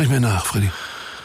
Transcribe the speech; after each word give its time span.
Sprich 0.00 0.12
mir 0.12 0.20
nach, 0.20 0.46
Freddy. 0.46 0.70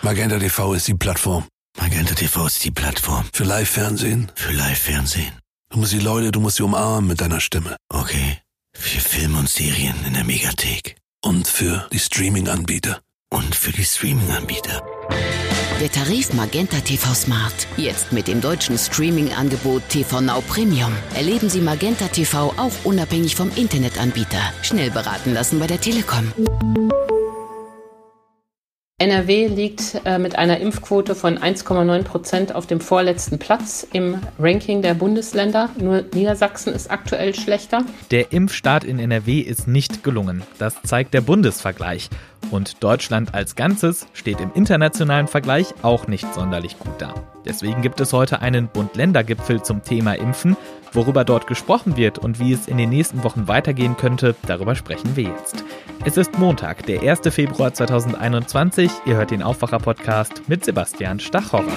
Magenta 0.02 0.38
TV 0.38 0.74
ist 0.74 0.86
die 0.90 0.96
Plattform. 0.96 1.46
Magenta 1.80 2.14
TV 2.14 2.46
ist 2.46 2.62
die 2.66 2.72
Plattform. 2.72 3.24
Für 3.32 3.46
Live-Fernsehen. 3.46 4.30
Für 4.36 4.52
Live-Fernsehen. 4.52 5.32
Du 5.72 5.80
musst 5.80 5.94
die 5.94 6.00
Leute, 6.00 6.34
du 6.34 6.42
musst 6.42 6.58
sie 6.58 6.64
umarmen 6.64 7.08
mit 7.08 7.22
deiner 7.22 7.40
Stimme. 7.40 7.78
Okay. 7.88 8.40
Für 8.78 9.00
Film 9.00 9.38
und 9.38 9.48
Serien 9.48 9.96
in 10.06 10.14
der 10.14 10.26
Megathek. 10.26 10.98
Und 11.24 11.48
für 11.48 11.88
die 11.94 12.00
Streaming-Anbieter. 12.00 13.00
Und 13.32 13.56
für 13.56 13.72
die 13.72 13.86
Streaming-Anbieter. 13.86 14.84
Der 15.80 15.90
Tarif 15.90 16.34
Magenta 16.34 16.82
TV 16.82 17.14
Smart. 17.14 17.68
Jetzt 17.78 18.12
mit 18.12 18.28
dem 18.28 18.42
deutschen 18.42 18.78
Streaming-Angebot 18.78 19.88
TV 19.88 20.20
Now 20.20 20.42
Premium. 20.50 20.92
Erleben 21.16 21.50
Sie 21.50 21.62
Magenta 21.62 22.10
TV 22.10 22.54
auch 22.58 22.74
unabhängig 22.84 23.38
vom 23.38 23.50
Internetanbieter. 23.56 24.52
Schnell 24.64 24.92
beraten 24.92 25.34
lassen 25.34 25.60
bei 25.60 25.68
der 25.68 25.80
Telekom. 25.80 26.34
NRW 28.98 29.48
liegt 29.48 30.00
äh, 30.06 30.18
mit 30.20 30.38
einer 30.38 30.62
Impfquote 30.62 31.16
von 31.16 31.38
1,9 31.38 32.04
Prozent 32.04 32.56
auf 32.56 32.66
dem 32.66 32.80
vorletzten 32.80 33.38
Platz 33.38 33.86
im 33.92 34.22
Ranking 34.40 34.82
der 34.82 34.94
Bundesländer. 34.94 35.70
Nur 35.78 36.06
Niedersachsen 36.14 36.72
ist 36.72 36.90
aktuell 36.90 37.36
schlechter. 37.36 37.84
Der 38.12 38.32
Impfstart 38.32 38.86
in 38.86 38.98
NRW 38.98 39.42
ist 39.42 39.68
nicht 39.68 40.02
gelungen. 40.02 40.44
Das 40.60 40.82
zeigt 40.84 41.14
der 41.14 41.20
Bundesvergleich. 41.20 42.10
Und 42.52 42.82
Deutschland 42.86 43.34
als 43.34 43.58
Ganzes 43.58 44.08
steht 44.14 44.40
im 44.40 44.54
internationalen 44.54 45.28
Vergleich 45.28 45.74
auch 45.82 46.08
nicht 46.08 46.34
sonderlich 46.34 46.80
gut 46.80 46.94
da. 47.00 47.14
Deswegen 47.44 47.82
gibt 47.82 48.00
es 48.00 48.14
heute 48.14 48.42
einen 48.42 48.70
Bund-Länder-Gipfel 48.70 49.62
zum 49.62 49.84
Thema 49.84 50.14
Impfen. 50.14 50.56
Worüber 50.96 51.26
dort 51.26 51.46
gesprochen 51.46 51.98
wird 51.98 52.20
und 52.20 52.40
wie 52.40 52.54
es 52.54 52.70
in 52.70 52.78
den 52.78 52.90
nächsten 52.90 53.26
Wochen 53.26 53.50
weitergehen 53.50 53.98
könnte, 53.98 54.34
darüber 54.48 54.76
sprechen 54.76 55.16
wir 55.16 55.26
jetzt. 55.26 55.66
Es 56.06 56.16
ist 56.16 56.40
Montag, 56.40 56.86
der 56.86 57.02
1. 57.02 57.34
Februar 57.34 57.74
2021. 57.74 58.90
Ihr 59.06 59.18
hört 59.18 59.32
den 59.32 59.44
Aufwacher-Podcast 59.44 60.44
mit 60.48 60.64
Sebastian 60.64 61.20
Stachorra. 61.20 61.74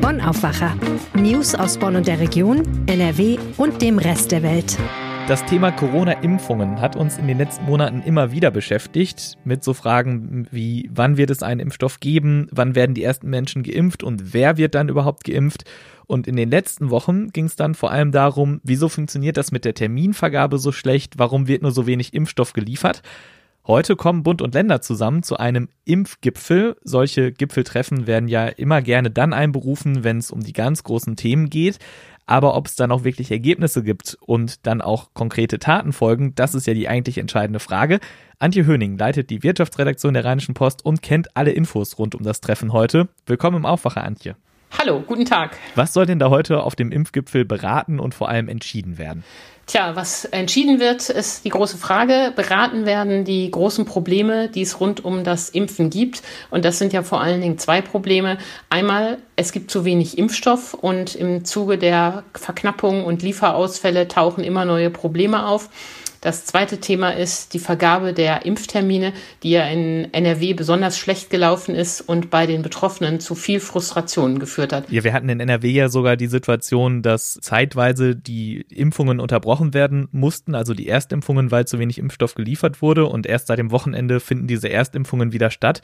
Bonn 0.00 0.20
Aufwacher. 0.20 0.74
News 1.14 1.54
aus 1.54 1.78
Bonn 1.78 1.94
und 1.94 2.08
der 2.08 2.18
Region, 2.18 2.62
NRW 2.86 3.38
und 3.56 3.80
dem 3.82 3.98
Rest 3.98 4.32
der 4.32 4.42
Welt. 4.42 4.76
Das 5.28 5.44
Thema 5.44 5.72
Corona-Impfungen 5.72 6.80
hat 6.80 6.94
uns 6.94 7.18
in 7.18 7.26
den 7.26 7.38
letzten 7.38 7.64
Monaten 7.64 8.00
immer 8.02 8.30
wieder 8.30 8.52
beschäftigt, 8.52 9.36
mit 9.42 9.64
so 9.64 9.74
Fragen 9.74 10.46
wie, 10.52 10.88
wann 10.94 11.16
wird 11.16 11.30
es 11.30 11.42
einen 11.42 11.58
Impfstoff 11.58 11.98
geben, 11.98 12.46
wann 12.52 12.76
werden 12.76 12.94
die 12.94 13.02
ersten 13.02 13.28
Menschen 13.28 13.64
geimpft 13.64 14.04
und 14.04 14.32
wer 14.34 14.56
wird 14.56 14.76
dann 14.76 14.88
überhaupt 14.88 15.24
geimpft. 15.24 15.64
Und 16.06 16.28
in 16.28 16.36
den 16.36 16.48
letzten 16.48 16.90
Wochen 16.90 17.30
ging 17.30 17.46
es 17.46 17.56
dann 17.56 17.74
vor 17.74 17.90
allem 17.90 18.12
darum, 18.12 18.60
wieso 18.62 18.88
funktioniert 18.88 19.36
das 19.36 19.50
mit 19.50 19.64
der 19.64 19.74
Terminvergabe 19.74 20.58
so 20.58 20.70
schlecht, 20.70 21.18
warum 21.18 21.48
wird 21.48 21.62
nur 21.62 21.72
so 21.72 21.88
wenig 21.88 22.14
Impfstoff 22.14 22.52
geliefert. 22.52 23.02
Heute 23.66 23.96
kommen 23.96 24.22
Bund 24.22 24.42
und 24.42 24.54
Länder 24.54 24.80
zusammen 24.80 25.24
zu 25.24 25.38
einem 25.38 25.68
Impfgipfel. 25.84 26.76
Solche 26.84 27.32
Gipfeltreffen 27.32 28.06
werden 28.06 28.28
ja 28.28 28.46
immer 28.46 28.80
gerne 28.80 29.10
dann 29.10 29.32
einberufen, 29.32 30.04
wenn 30.04 30.18
es 30.18 30.30
um 30.30 30.44
die 30.44 30.52
ganz 30.52 30.84
großen 30.84 31.16
Themen 31.16 31.50
geht. 31.50 31.80
Aber 32.26 32.56
ob 32.56 32.66
es 32.66 32.74
dann 32.74 32.90
auch 32.90 33.04
wirklich 33.04 33.30
Ergebnisse 33.30 33.84
gibt 33.84 34.18
und 34.20 34.66
dann 34.66 34.80
auch 34.80 35.14
konkrete 35.14 35.60
Taten 35.60 35.92
folgen, 35.92 36.34
das 36.34 36.54
ist 36.54 36.66
ja 36.66 36.74
die 36.74 36.88
eigentlich 36.88 37.18
entscheidende 37.18 37.60
Frage. 37.60 38.00
Antje 38.38 38.66
Höning 38.66 38.98
leitet 38.98 39.30
die 39.30 39.44
Wirtschaftsredaktion 39.44 40.14
der 40.14 40.24
Rheinischen 40.24 40.54
Post 40.54 40.84
und 40.84 41.02
kennt 41.02 41.36
alle 41.36 41.52
Infos 41.52 41.98
rund 41.98 42.14
um 42.16 42.24
das 42.24 42.40
Treffen 42.40 42.72
heute. 42.72 43.08
Willkommen 43.26 43.58
im 43.58 43.66
Aufwacher, 43.66 44.02
Antje. 44.02 44.36
Hallo, 44.78 45.02
guten 45.06 45.24
Tag. 45.24 45.56
Was 45.74 45.94
soll 45.94 46.04
denn 46.04 46.18
da 46.18 46.28
heute 46.28 46.62
auf 46.62 46.76
dem 46.76 46.92
Impfgipfel 46.92 47.44
beraten 47.44 47.98
und 47.98 48.14
vor 48.14 48.28
allem 48.28 48.48
entschieden 48.48 48.98
werden? 48.98 49.24
Tja, 49.66 49.96
was 49.96 50.26
entschieden 50.26 50.78
wird, 50.78 51.08
ist 51.08 51.44
die 51.44 51.48
große 51.48 51.76
Frage. 51.76 52.32
Beraten 52.36 52.86
werden 52.86 53.24
die 53.24 53.50
großen 53.50 53.84
Probleme, 53.84 54.48
die 54.48 54.62
es 54.62 54.78
rund 54.78 55.04
um 55.04 55.24
das 55.24 55.48
Impfen 55.48 55.90
gibt. 55.90 56.22
Und 56.50 56.64
das 56.64 56.78
sind 56.78 56.92
ja 56.92 57.02
vor 57.02 57.20
allen 57.20 57.40
Dingen 57.40 57.58
zwei 57.58 57.80
Probleme. 57.80 58.38
Einmal, 58.70 59.18
es 59.34 59.50
gibt 59.50 59.72
zu 59.72 59.84
wenig 59.84 60.18
Impfstoff 60.18 60.74
und 60.74 61.16
im 61.16 61.44
Zuge 61.44 61.78
der 61.78 62.22
Verknappung 62.34 63.04
und 63.04 63.22
Lieferausfälle 63.22 64.06
tauchen 64.06 64.44
immer 64.44 64.64
neue 64.64 64.90
Probleme 64.90 65.46
auf. 65.46 65.68
Das 66.26 66.44
zweite 66.44 66.78
Thema 66.78 67.10
ist 67.10 67.54
die 67.54 67.60
Vergabe 67.60 68.12
der 68.12 68.46
Impftermine, 68.46 69.12
die 69.44 69.50
ja 69.50 69.64
in 69.68 70.12
NRW 70.12 70.54
besonders 70.54 70.98
schlecht 70.98 71.30
gelaufen 71.30 71.76
ist 71.76 72.00
und 72.00 72.30
bei 72.30 72.46
den 72.46 72.62
Betroffenen 72.62 73.20
zu 73.20 73.36
viel 73.36 73.60
Frustration 73.60 74.40
geführt 74.40 74.72
hat. 74.72 74.90
Ja, 74.90 75.04
wir 75.04 75.12
hatten 75.12 75.28
in 75.28 75.38
NRW 75.38 75.70
ja 75.70 75.88
sogar 75.88 76.16
die 76.16 76.26
Situation, 76.26 77.02
dass 77.02 77.38
zeitweise 77.40 78.16
die 78.16 78.66
Impfungen 78.70 79.20
unterbrochen 79.20 79.72
werden 79.72 80.08
mussten, 80.10 80.56
also 80.56 80.74
die 80.74 80.88
Erstimpfungen, 80.88 81.52
weil 81.52 81.64
zu 81.68 81.78
wenig 81.78 81.98
Impfstoff 81.98 82.34
geliefert 82.34 82.82
wurde 82.82 83.06
und 83.06 83.24
erst 83.24 83.46
seit 83.46 83.60
dem 83.60 83.70
Wochenende 83.70 84.18
finden 84.18 84.48
diese 84.48 84.68
Erstimpfungen 84.68 85.32
wieder 85.32 85.52
statt. 85.52 85.80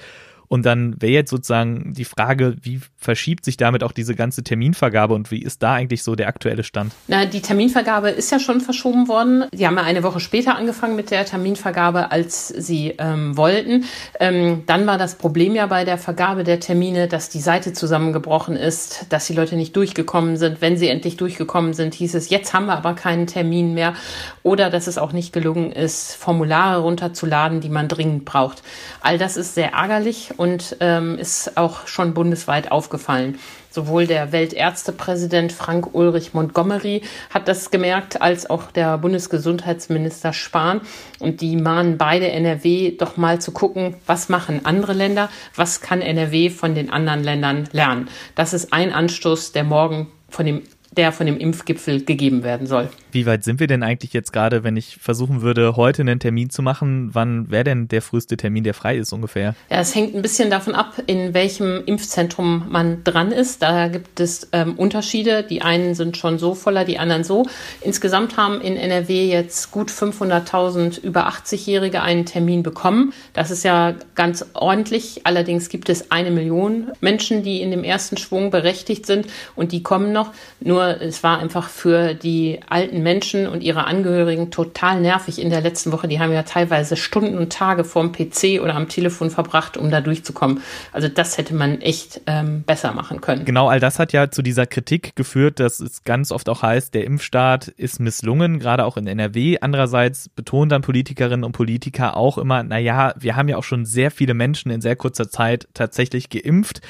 Und 0.52 0.66
dann 0.66 1.00
wäre 1.00 1.12
jetzt 1.12 1.30
sozusagen 1.30 1.94
die 1.94 2.04
Frage, 2.04 2.56
wie 2.60 2.78
verschiebt 2.98 3.46
sich 3.46 3.56
damit 3.56 3.82
auch 3.82 3.92
diese 3.92 4.14
ganze 4.14 4.44
Terminvergabe 4.44 5.14
und 5.14 5.30
wie 5.30 5.40
ist 5.40 5.62
da 5.62 5.72
eigentlich 5.72 6.02
so 6.02 6.14
der 6.14 6.28
aktuelle 6.28 6.62
Stand? 6.62 6.92
Na, 7.08 7.24
die 7.24 7.40
Terminvergabe 7.40 8.10
ist 8.10 8.30
ja 8.30 8.38
schon 8.38 8.60
verschoben 8.60 9.08
worden. 9.08 9.46
Sie 9.54 9.66
haben 9.66 9.76
ja 9.76 9.82
eine 9.82 10.02
Woche 10.02 10.20
später 10.20 10.54
angefangen 10.54 10.94
mit 10.94 11.10
der 11.10 11.24
Terminvergabe, 11.24 12.12
als 12.12 12.48
sie 12.48 12.92
ähm, 12.98 13.34
wollten. 13.34 13.84
Ähm, 14.20 14.64
dann 14.66 14.86
war 14.86 14.98
das 14.98 15.14
Problem 15.14 15.54
ja 15.54 15.66
bei 15.68 15.86
der 15.86 15.96
Vergabe 15.96 16.44
der 16.44 16.60
Termine, 16.60 17.08
dass 17.08 17.30
die 17.30 17.40
Seite 17.40 17.72
zusammengebrochen 17.72 18.54
ist, 18.54 19.06
dass 19.08 19.26
die 19.26 19.32
Leute 19.32 19.56
nicht 19.56 19.74
durchgekommen 19.74 20.36
sind. 20.36 20.60
Wenn 20.60 20.76
sie 20.76 20.88
endlich 20.88 21.16
durchgekommen 21.16 21.72
sind, 21.72 21.94
hieß 21.94 22.14
es, 22.14 22.28
jetzt 22.28 22.52
haben 22.52 22.66
wir 22.66 22.76
aber 22.76 22.92
keinen 22.92 23.26
Termin 23.26 23.72
mehr. 23.72 23.94
Oder 24.42 24.68
dass 24.68 24.86
es 24.86 24.98
auch 24.98 25.14
nicht 25.14 25.32
gelungen 25.32 25.72
ist, 25.72 26.14
Formulare 26.14 26.82
runterzuladen, 26.82 27.62
die 27.62 27.70
man 27.70 27.88
dringend 27.88 28.26
braucht. 28.26 28.62
All 29.00 29.16
das 29.16 29.38
ist 29.38 29.54
sehr 29.54 29.72
ärgerlich 29.72 30.34
und 30.42 30.76
ähm, 30.80 31.18
ist 31.18 31.56
auch 31.56 31.86
schon 31.86 32.14
bundesweit 32.14 32.72
aufgefallen. 32.72 33.38
Sowohl 33.70 34.08
der 34.08 34.32
Weltärztepräsident 34.32 35.52
Frank 35.52 35.94
Ulrich 35.94 36.34
Montgomery 36.34 37.02
hat 37.30 37.46
das 37.46 37.70
gemerkt, 37.70 38.20
als 38.20 38.50
auch 38.50 38.72
der 38.72 38.98
Bundesgesundheitsminister 38.98 40.32
Spahn. 40.32 40.80
Und 41.20 41.42
die 41.42 41.54
mahnen 41.54 41.96
beide 41.96 42.28
NRW 42.28 42.96
doch 42.98 43.16
mal 43.16 43.40
zu 43.40 43.52
gucken, 43.52 43.94
was 44.04 44.28
machen 44.28 44.66
andere 44.66 44.94
Länder, 44.94 45.30
was 45.54 45.80
kann 45.80 46.02
NRW 46.02 46.50
von 46.50 46.74
den 46.74 46.90
anderen 46.90 47.22
Ländern 47.22 47.68
lernen. 47.70 48.08
Das 48.34 48.52
ist 48.52 48.72
ein 48.72 48.92
Anstoß, 48.92 49.52
der 49.52 49.62
morgen 49.62 50.08
von 50.28 50.44
dem 50.44 50.62
der 50.96 51.10
von 51.10 51.26
dem 51.26 51.38
Impfgipfel 51.38 52.04
gegeben 52.04 52.42
werden 52.42 52.66
soll. 52.66 52.88
Wie 53.12 53.26
weit 53.26 53.44
sind 53.44 53.60
wir 53.60 53.66
denn 53.66 53.82
eigentlich 53.82 54.12
jetzt 54.12 54.32
gerade, 54.32 54.62
wenn 54.62 54.76
ich 54.76 54.98
versuchen 55.00 55.42
würde, 55.42 55.76
heute 55.76 56.02
einen 56.02 56.20
Termin 56.20 56.50
zu 56.50 56.62
machen? 56.62 57.10
Wann 57.12 57.50
wäre 57.50 57.64
denn 57.64 57.88
der 57.88 58.02
früheste 58.02 58.36
Termin, 58.36 58.64
der 58.64 58.74
frei 58.74 58.96
ist 58.96 59.12
ungefähr? 59.12 59.54
Ja, 59.70 59.80
es 59.80 59.94
hängt 59.94 60.14
ein 60.14 60.22
bisschen 60.22 60.50
davon 60.50 60.74
ab, 60.74 61.02
in 61.06 61.32
welchem 61.32 61.82
Impfzentrum 61.86 62.66
man 62.70 63.04
dran 63.04 63.32
ist. 63.32 63.62
Da 63.62 63.88
gibt 63.88 64.20
es 64.20 64.48
ähm, 64.52 64.74
Unterschiede. 64.74 65.42
Die 65.42 65.62
einen 65.62 65.94
sind 65.94 66.16
schon 66.16 66.38
so 66.38 66.54
voller, 66.54 66.84
die 66.84 66.98
anderen 66.98 67.24
so. 67.24 67.46
Insgesamt 67.80 68.36
haben 68.36 68.60
in 68.60 68.76
NRW 68.76 69.26
jetzt 69.26 69.70
gut 69.70 69.90
500.000 69.90 71.00
über 71.02 71.28
80-Jährige 71.28 72.02
einen 72.02 72.26
Termin 72.26 72.62
bekommen. 72.62 73.14
Das 73.32 73.50
ist 73.50 73.64
ja 73.64 73.94
ganz 74.14 74.44
ordentlich. 74.52 75.22
Allerdings 75.24 75.70
gibt 75.70 75.88
es 75.88 76.10
eine 76.10 76.30
Million 76.30 76.92
Menschen, 77.00 77.42
die 77.42 77.62
in 77.62 77.70
dem 77.70 77.84
ersten 77.84 78.18
Schwung 78.18 78.50
berechtigt 78.50 79.06
sind 79.06 79.26
und 79.56 79.72
die 79.72 79.82
kommen 79.82 80.12
noch. 80.12 80.32
Nur 80.60 80.81
nur 80.82 81.00
es 81.00 81.22
war 81.22 81.38
einfach 81.38 81.68
für 81.68 82.14
die 82.14 82.60
alten 82.68 83.02
Menschen 83.02 83.46
und 83.46 83.62
ihre 83.62 83.84
Angehörigen 83.84 84.50
total 84.50 85.00
nervig 85.00 85.40
in 85.40 85.50
der 85.50 85.60
letzten 85.60 85.92
Woche. 85.92 86.08
Die 86.08 86.20
haben 86.20 86.32
ja 86.32 86.42
teilweise 86.42 86.96
Stunden 86.96 87.38
und 87.38 87.52
Tage 87.52 87.84
vorm 87.84 88.12
PC 88.12 88.60
oder 88.62 88.74
am 88.74 88.88
Telefon 88.88 89.30
verbracht, 89.30 89.76
um 89.76 89.90
da 89.90 90.00
durchzukommen. 90.00 90.62
Also 90.92 91.08
das 91.08 91.38
hätte 91.38 91.54
man 91.54 91.80
echt 91.80 92.20
ähm, 92.26 92.62
besser 92.62 92.92
machen 92.92 93.20
können. 93.20 93.44
Genau, 93.44 93.68
all 93.68 93.80
das 93.80 93.98
hat 93.98 94.12
ja 94.12 94.30
zu 94.30 94.42
dieser 94.42 94.66
Kritik 94.66 95.16
geführt, 95.16 95.60
dass 95.60 95.80
es 95.80 96.04
ganz 96.04 96.32
oft 96.32 96.48
auch 96.48 96.62
heißt, 96.62 96.94
der 96.94 97.04
Impfstaat 97.04 97.68
ist 97.68 98.00
misslungen, 98.00 98.58
gerade 98.58 98.84
auch 98.84 98.96
in 98.96 99.06
NRW. 99.06 99.58
Andererseits 99.60 100.28
betonen 100.28 100.68
dann 100.68 100.82
Politikerinnen 100.82 101.44
und 101.44 101.52
Politiker 101.52 102.16
auch 102.16 102.38
immer, 102.38 102.62
naja, 102.62 103.14
wir 103.18 103.36
haben 103.36 103.48
ja 103.48 103.56
auch 103.56 103.64
schon 103.64 103.84
sehr 103.84 104.10
viele 104.10 104.34
Menschen 104.34 104.70
in 104.70 104.80
sehr 104.80 104.96
kurzer 104.96 105.28
Zeit 105.28 105.68
tatsächlich 105.74 106.28
geimpft 106.30 106.80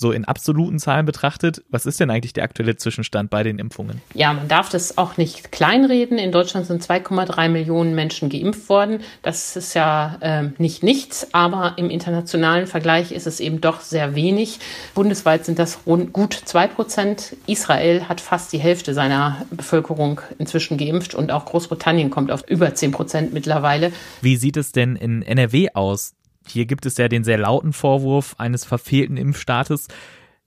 so 0.00 0.12
in 0.12 0.24
absoluten 0.24 0.78
Zahlen 0.78 1.04
betrachtet, 1.06 1.64
was 1.70 1.84
ist 1.84 1.98
denn 1.98 2.08
eigentlich 2.08 2.32
der 2.32 2.44
aktuelle 2.44 2.76
Zwischenstand 2.76 3.30
bei 3.30 3.42
den 3.42 3.58
Impfungen? 3.58 4.00
Ja, 4.14 4.32
man 4.32 4.46
darf 4.46 4.68
das 4.68 4.96
auch 4.96 5.16
nicht 5.16 5.50
kleinreden. 5.50 6.18
In 6.18 6.30
Deutschland 6.30 6.66
sind 6.66 6.84
2,3 6.84 7.48
Millionen 7.48 7.96
Menschen 7.96 8.28
geimpft 8.30 8.68
worden. 8.68 9.00
Das 9.22 9.56
ist 9.56 9.74
ja 9.74 10.16
äh, 10.20 10.50
nicht 10.58 10.84
nichts, 10.84 11.34
aber 11.34 11.74
im 11.78 11.90
internationalen 11.90 12.68
Vergleich 12.68 13.10
ist 13.10 13.26
es 13.26 13.40
eben 13.40 13.60
doch 13.60 13.80
sehr 13.80 14.14
wenig. 14.14 14.60
Bundesweit 14.94 15.44
sind 15.44 15.58
das 15.58 15.80
rund 15.84 16.12
gut 16.12 16.32
zwei 16.32 16.68
Prozent. 16.68 17.36
Israel 17.48 18.08
hat 18.08 18.20
fast 18.20 18.52
die 18.52 18.58
Hälfte 18.58 18.94
seiner 18.94 19.44
Bevölkerung 19.50 20.20
inzwischen 20.38 20.78
geimpft 20.78 21.16
und 21.16 21.32
auch 21.32 21.44
Großbritannien 21.44 22.10
kommt 22.10 22.30
auf 22.30 22.48
über 22.48 22.72
10 22.72 22.92
Prozent 22.92 23.32
mittlerweile. 23.32 23.92
Wie 24.20 24.36
sieht 24.36 24.56
es 24.56 24.70
denn 24.70 24.94
in 24.94 25.22
NRW 25.22 25.70
aus? 25.74 26.14
Hier 26.50 26.66
gibt 26.66 26.86
es 26.86 26.96
ja 26.96 27.08
den 27.08 27.24
sehr 27.24 27.38
lauten 27.38 27.72
Vorwurf 27.72 28.34
eines 28.38 28.64
verfehlten 28.64 29.16
Impfstaates. 29.16 29.88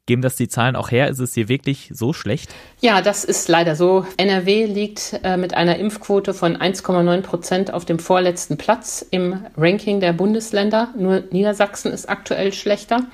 Geben 0.07 0.23
das 0.23 0.35
die 0.35 0.47
Zahlen 0.47 0.75
auch 0.75 0.89
her? 0.89 1.09
Ist 1.09 1.19
es 1.19 1.35
hier 1.35 1.47
wirklich 1.47 1.91
so 1.93 2.11
schlecht? 2.11 2.53
Ja, 2.81 3.01
das 3.01 3.23
ist 3.23 3.47
leider 3.47 3.75
so. 3.75 4.05
NRW 4.17 4.65
liegt 4.65 5.19
äh, 5.23 5.37
mit 5.37 5.53
einer 5.53 5.77
Impfquote 5.77 6.33
von 6.33 6.57
1,9 6.57 7.21
Prozent 7.21 7.73
auf 7.73 7.85
dem 7.85 7.99
vorletzten 7.99 8.57
Platz 8.57 9.05
im 9.11 9.45
Ranking 9.55 9.99
der 9.99 10.13
Bundesländer. 10.13 10.89
Nur 10.97 11.23
Niedersachsen 11.31 11.91
ist 11.91 12.09
aktuell 12.09 12.51
schlechter. 12.51 13.05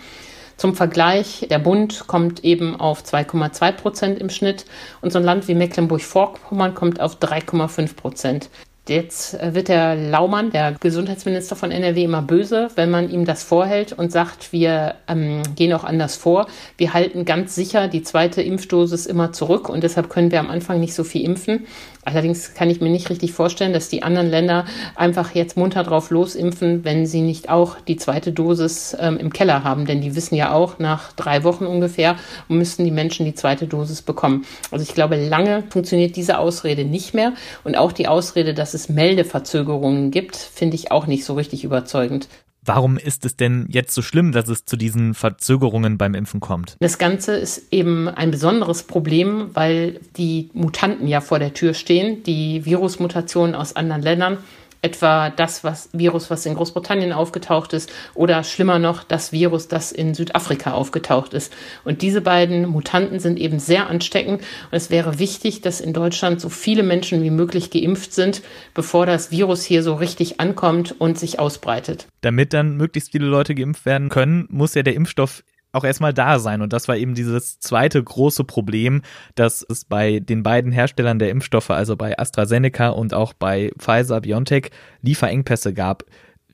Zum 0.55 0.75
Vergleich, 0.75 1.45
der 1.51 1.59
Bund 1.59 2.07
kommt 2.07 2.43
eben 2.43 2.75
auf 2.75 3.03
2,2 3.03 3.71
Prozent 3.73 4.19
im 4.19 4.31
Schnitt 4.31 4.65
und 5.01 5.13
so 5.13 5.19
ein 5.19 5.25
Land 5.25 5.47
wie 5.47 5.53
Mecklenburg-Vorpommern 5.53 6.73
kommt 6.73 6.99
auf 6.99 7.19
3,5 7.19 7.95
Prozent. 7.95 8.49
Jetzt 8.87 9.33
äh, 9.33 9.53
wird 9.53 9.67
der 9.67 9.95
Laumann, 9.95 10.51
der 10.51 10.73
Gesundheitsminister 10.79 11.55
von 11.55 11.71
NRW, 11.71 12.03
immer 12.03 12.21
böse, 12.21 12.69
wenn 12.75 12.89
man 12.89 13.09
ihm 13.09 13.25
das 13.25 13.43
vorhält 13.43 13.93
und 13.93 14.11
sagt, 14.11 14.53
wir 14.53 14.95
ähm, 15.07 15.41
gehen 15.55 15.73
auch 15.73 15.83
anders 15.83 16.15
vor. 16.15 16.47
Wir 16.77 16.93
halten 16.93 17.25
ganz 17.25 17.53
sicher 17.55 17.87
die 17.87 18.03
zweite 18.03 18.41
Impfdosis 18.41 19.05
immer 19.05 19.33
zurück 19.33 19.67
und 19.69 19.83
deshalb 19.83 20.09
können 20.09 20.31
wir 20.31 20.39
am 20.39 20.49
Anfang 20.49 20.79
nicht 20.79 20.93
so 20.93 21.03
viel 21.03 21.25
impfen. 21.25 21.67
Allerdings 22.07 22.53
kann 22.53 22.69
ich 22.69 22.79
mir 22.79 22.89
nicht 22.89 23.09
richtig 23.09 23.33
vorstellen, 23.33 23.73
dass 23.73 23.89
die 23.89 24.01
anderen 24.01 24.29
Länder 24.29 24.63
einfach 24.95 25.35
jetzt 25.35 25.57
munter 25.57 25.83
drauf 25.83 26.09
losimpfen, 26.09 26.85
wenn 26.85 27.05
sie 27.05 27.19
nicht 27.19 27.49
auch 27.49 27.81
die 27.81 27.97
zweite 27.97 28.31
Dosis 28.31 28.95
ähm, 28.97 29.17
im 29.17 29.33
Keller 29.33 29.65
haben. 29.65 29.85
Denn 29.85 29.99
die 29.99 30.15
wissen 30.15 30.35
ja 30.35 30.53
auch, 30.53 30.79
nach 30.79 31.11
drei 31.11 31.43
Wochen 31.43 31.65
ungefähr 31.65 32.15
müssten 32.47 32.85
die 32.85 32.91
Menschen 32.91 33.25
die 33.25 33.35
zweite 33.35 33.67
Dosis 33.67 34.01
bekommen. 34.01 34.45
Also 34.71 34.83
ich 34.83 34.93
glaube, 34.93 35.17
lange 35.17 35.65
funktioniert 35.69 36.15
diese 36.15 36.37
Ausrede 36.37 36.85
nicht 36.85 37.13
mehr. 37.13 37.33
Und 37.65 37.75
auch 37.75 37.91
die 37.91 38.07
Ausrede, 38.07 38.53
dass 38.53 38.73
es 38.73 38.76
Meldeverzögerungen 38.89 40.11
gibt, 40.11 40.35
finde 40.35 40.75
ich 40.75 40.91
auch 40.91 41.07
nicht 41.07 41.25
so 41.25 41.33
richtig 41.33 41.63
überzeugend. 41.63 42.27
Warum 42.67 42.97
ist 42.97 43.25
es 43.25 43.37
denn 43.37 43.65
jetzt 43.69 43.93
so 43.93 44.01
schlimm, 44.01 44.33
dass 44.33 44.49
es 44.49 44.65
zu 44.65 44.75
diesen 44.75 45.13
Verzögerungen 45.13 45.97
beim 45.97 46.13
Impfen 46.13 46.41
kommt? 46.41 46.75
Das 46.81 46.97
Ganze 46.97 47.37
ist 47.37 47.71
eben 47.71 48.09
ein 48.09 48.29
besonderes 48.29 48.83
Problem, 48.83 49.51
weil 49.53 50.01
die 50.17 50.49
Mutanten 50.53 51.07
ja 51.07 51.21
vor 51.21 51.39
der 51.39 51.53
Tür 51.53 51.73
stehen, 51.73 52.23
die 52.23 52.65
Virusmutationen 52.65 53.55
aus 53.55 53.75
anderen 53.75 54.01
Ländern 54.01 54.37
etwa 54.81 55.29
das 55.29 55.63
was, 55.63 55.89
Virus, 55.93 56.29
was 56.29 56.45
in 56.45 56.55
Großbritannien 56.55 57.13
aufgetaucht 57.13 57.73
ist, 57.73 57.91
oder 58.13 58.43
schlimmer 58.43 58.79
noch 58.79 59.03
das 59.03 59.31
Virus, 59.31 59.67
das 59.67 59.91
in 59.91 60.13
Südafrika 60.13 60.71
aufgetaucht 60.71 61.33
ist. 61.33 61.53
Und 61.83 62.01
diese 62.01 62.21
beiden 62.21 62.67
Mutanten 62.67 63.19
sind 63.19 63.39
eben 63.39 63.59
sehr 63.59 63.87
ansteckend. 63.87 64.41
Und 64.41 64.77
es 64.77 64.89
wäre 64.89 65.19
wichtig, 65.19 65.61
dass 65.61 65.81
in 65.81 65.93
Deutschland 65.93 66.41
so 66.41 66.49
viele 66.49 66.83
Menschen 66.83 67.23
wie 67.23 67.31
möglich 67.31 67.71
geimpft 67.71 68.13
sind, 68.13 68.41
bevor 68.73 69.05
das 69.05 69.31
Virus 69.31 69.63
hier 69.63 69.83
so 69.83 69.95
richtig 69.95 70.39
ankommt 70.39 70.95
und 70.99 71.17
sich 71.17 71.39
ausbreitet. 71.39 72.07
Damit 72.21 72.53
dann 72.53 72.77
möglichst 72.77 73.11
viele 73.11 73.25
Leute 73.25 73.55
geimpft 73.55 73.85
werden 73.85 74.09
können, 74.09 74.47
muss 74.49 74.73
ja 74.73 74.83
der 74.83 74.95
Impfstoff 74.95 75.43
auch 75.77 75.83
erstmal 75.83 76.13
da 76.13 76.39
sein. 76.39 76.61
Und 76.61 76.73
das 76.73 76.87
war 76.87 76.97
eben 76.97 77.15
dieses 77.15 77.59
zweite 77.59 78.03
große 78.03 78.43
Problem, 78.43 79.01
dass 79.35 79.65
es 79.67 79.85
bei 79.85 80.19
den 80.19 80.43
beiden 80.43 80.71
Herstellern 80.71 81.19
der 81.19 81.29
Impfstoffe, 81.29 81.69
also 81.69 81.95
bei 81.95 82.17
AstraZeneca 82.17 82.89
und 82.89 83.13
auch 83.13 83.33
bei 83.33 83.71
Pfizer 83.77 84.21
BioNTech, 84.21 84.71
Lieferengpässe 85.01 85.73
gab. 85.73 86.03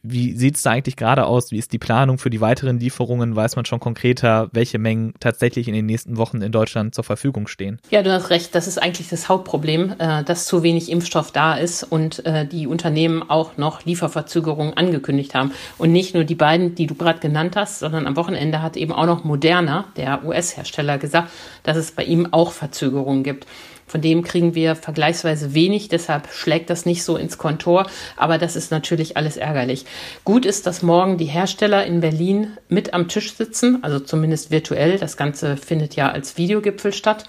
Wie 0.06 0.36
sieht 0.36 0.58
es 0.58 0.64
da 0.64 0.72
eigentlich 0.72 0.98
gerade 0.98 1.26
aus? 1.26 1.52
Wie 1.52 1.58
ist 1.58 1.72
die 1.72 1.80
Planung 1.80 2.18
für 2.18 2.30
die 2.30 2.42
weiteren 2.42 2.78
Lieferungen? 2.78 3.38
Weiß 3.38 3.56
man 3.56 3.64
schon 3.64 3.80
konkreter, 3.80 4.50
welche 4.52 4.78
Mengen 4.78 5.14
tatsächlich 5.22 5.70
in 5.70 5.74
den 5.74 5.86
nächsten 5.86 6.18
Wochen 6.18 6.42
in 6.42 6.52
Deutschland 6.52 6.94
zur 6.94 7.06
Verfügung 7.06 7.48
stehen? 7.48 7.80
Ja, 7.90 8.04
du 8.04 8.12
hast 8.12 8.30
recht. 8.30 8.54
Das 8.54 8.68
ist 8.68 8.78
eigentlich 8.78 9.08
das 9.08 9.30
Hauptproblem, 9.30 9.96
äh, 10.00 10.24
dass 10.26 10.46
zu 10.46 10.62
wenig 10.62 10.92
Impfstoff 10.92 11.32
da 11.32 11.54
ist 11.54 11.84
und 11.84 12.26
äh, 12.26 12.46
die 12.46 12.68
Unternehmen 12.68 13.24
auch 13.30 13.56
noch 13.56 13.86
Lieferverzögerungen 13.86 14.76
angekündigt 14.76 15.36
haben. 15.36 15.54
Und 15.78 15.94
nicht 15.94 16.14
nur 16.14 16.26
die 16.26 16.36
beiden, 16.36 16.76
die 16.76 16.86
du 16.86 16.96
gerade 16.96 17.20
genannt 17.20 17.56
hast, 17.56 17.80
sondern 17.80 18.06
am 18.06 18.18
Wochenende 18.18 18.62
hat 18.62 18.76
eben 18.76 18.92
auch 18.92 19.06
noch 19.06 19.24
Moderna, 19.24 19.86
der 19.96 20.26
US-Hersteller, 20.26 20.98
gesagt, 20.98 21.30
dass 21.64 21.78
es 21.78 21.92
bei 21.92 22.04
ihm 22.04 22.28
auch 22.32 22.52
Verzögerungen 22.52 23.24
gibt. 23.24 23.48
Von 23.88 24.02
dem 24.02 24.24
kriegen 24.24 24.56
wir 24.56 24.76
vergleichsweise 24.76 25.54
wenig, 25.54 25.90
deshalb 25.90 26.28
schlägt 26.32 26.70
das 26.70 26.86
nicht 26.86 27.04
so 27.04 27.18
ins 27.18 27.38
Kontor, 27.38 27.88
aber 28.18 28.38
das 28.38 28.56
ist 28.56 28.72
natürlich 28.72 29.18
alles 29.18 29.38
ärgerlich. 29.38 29.86
Gut 30.24 30.46
ist, 30.46 30.66
dass 30.66 30.82
morgen 30.82 31.18
die 31.18 31.26
Hersteller 31.26 31.86
in 31.86 32.02
Berlin 32.02 32.58
mit 32.70 32.94
am 32.94 33.08
Tisch 33.08 33.34
sitzen, 33.34 33.84
also 33.84 34.00
zumindest 34.00 34.52
virtuell. 34.52 34.98
Das 34.98 35.18
Ganze 35.18 35.58
findet 35.58 35.96
ja 35.96 36.12
als 36.12 36.38
Videogipfel 36.38 36.94
statt. 36.94 37.26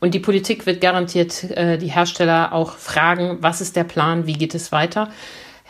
Und 0.00 0.14
die 0.14 0.20
Politik 0.20 0.66
wird 0.66 0.80
garantiert 0.80 1.50
äh, 1.50 1.76
die 1.76 1.90
Hersteller 1.90 2.52
auch 2.52 2.72
fragen, 2.72 3.38
was 3.40 3.60
ist 3.60 3.74
der 3.74 3.84
Plan, 3.84 4.26
wie 4.26 4.34
geht 4.34 4.54
es 4.54 4.70
weiter. 4.70 5.10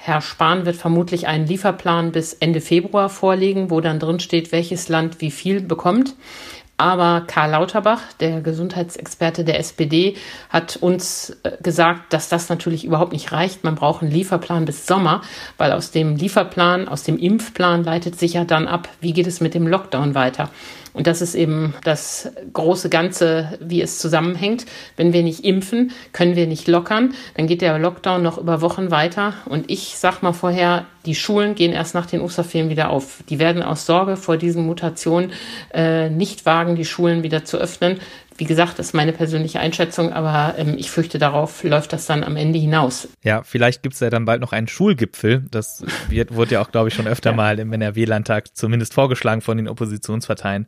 Herr 0.01 0.21
Spahn 0.21 0.65
wird 0.65 0.77
vermutlich 0.77 1.27
einen 1.27 1.47
Lieferplan 1.47 2.13
bis 2.13 2.33
Ende 2.35 2.61
Februar 2.61 3.09
vorlegen, 3.09 3.71
wo 3.71 3.81
dann 3.81 3.99
drin 3.99 4.21
steht, 4.21 4.53
welches 4.53 4.89
Land 4.89 5.21
wie 5.21 5.31
viel 5.31 5.61
bekommt. 5.61 6.15
Aber 6.81 7.25
Karl 7.27 7.51
Lauterbach, 7.51 8.13
der 8.21 8.41
Gesundheitsexperte 8.41 9.43
der 9.43 9.59
SPD, 9.59 10.17
hat 10.49 10.77
uns 10.77 11.37
äh, 11.43 11.57
gesagt, 11.61 12.13
dass 12.13 12.29
das 12.29 12.49
natürlich 12.49 12.85
überhaupt 12.85 13.13
nicht 13.13 13.33
reicht. 13.33 13.65
Man 13.65 13.75
braucht 13.75 14.03
einen 14.03 14.13
Lieferplan 14.13 14.65
bis 14.65 14.87
Sommer, 14.87 15.23
weil 15.57 15.73
aus 15.73 15.91
dem 15.91 16.15
Lieferplan, 16.15 16.87
aus 16.87 17.03
dem 17.03 17.19
Impfplan 17.19 17.83
leitet 17.83 18.17
sich 18.17 18.35
ja 18.35 18.45
dann 18.45 18.69
ab, 18.69 18.89
wie 19.01 19.13
geht 19.13 19.27
es 19.27 19.41
mit 19.41 19.55
dem 19.55 19.67
Lockdown 19.67 20.15
weiter. 20.15 20.51
Und 20.99 21.07
das 21.07 21.23
ist 21.23 21.37
eben 21.37 21.75
das 21.85 22.29
große 22.53 22.89
Ganze, 22.89 23.57
wie 23.61 23.81
es 23.81 24.01
zusammenhängt. 24.01 24.67
Wenn 24.97 25.13
wir 25.13 25.23
nicht 25.23 25.45
impfen, 25.45 25.93
können 26.13 26.35
wir 26.35 26.49
nicht 26.49 26.67
lockern. 26.67 27.15
Dann 27.37 27.47
geht 27.47 27.63
der 27.63 27.79
Lockdown 27.79 28.21
noch 28.21 28.37
über 28.37 28.63
Wochen 28.63 28.91
weiter. 28.91 29.35
Und 29.45 29.71
ich 29.71 29.95
sag 29.97 30.23
mal 30.23 30.33
vorher, 30.33 30.87
die 31.07 31.15
Schulen 31.15 31.55
gehen 31.55 31.73
erst 31.73 31.95
nach 31.95 32.07
den 32.07 32.21
Osterferien 32.21 32.69
wieder 32.69 32.91
auf. 32.91 33.23
Die 33.29 33.39
werden 33.39 33.63
aus 33.63 33.87
Sorge 33.87 34.17
vor 34.17 34.39
diesen 34.39 34.67
Mutationen 34.67 35.31
äh, 35.73 36.11
nicht 36.11 36.45
wagen, 36.47 36.75
die 36.75 36.85
Schulen 36.85 37.23
wieder 37.23 37.45
zu 37.45 37.59
öffnen. 37.59 38.01
Wie 38.39 38.45
gesagt, 38.45 38.79
das 38.79 38.87
ist 38.87 38.93
meine 38.95 39.13
persönliche 39.13 39.59
Einschätzung, 39.59 40.13
aber 40.13 40.57
ähm, 40.57 40.77
ich 40.79 40.91
fürchte, 40.91 41.19
darauf 41.19 41.65
läuft 41.65 41.93
das 41.93 42.07
dann 42.07 42.23
am 42.23 42.37
Ende 42.37 42.59
hinaus. 42.59 43.09
Ja, 43.25 43.43
vielleicht 43.43 43.83
gibt 43.83 43.95
es 43.95 44.01
ja 44.01 44.11
dann 44.11 44.25
bald 44.25 44.41
noch 44.41 44.53
einen 44.53 44.69
Schulgipfel. 44.69 45.45
Das 45.51 45.85
wird, 46.09 46.33
wurde 46.35 46.55
ja 46.55 46.63
auch, 46.63 46.71
glaube 46.71 46.89
ich, 46.89 46.95
schon 46.95 47.09
öfter 47.09 47.31
ja. 47.31 47.37
mal 47.37 47.59
im 47.59 47.73
NRW-Landtag 47.73 48.57
zumindest 48.57 48.95
vorgeschlagen 48.95 49.41
von 49.41 49.57
den 49.57 49.69
Oppositionsparteien. 49.69 50.67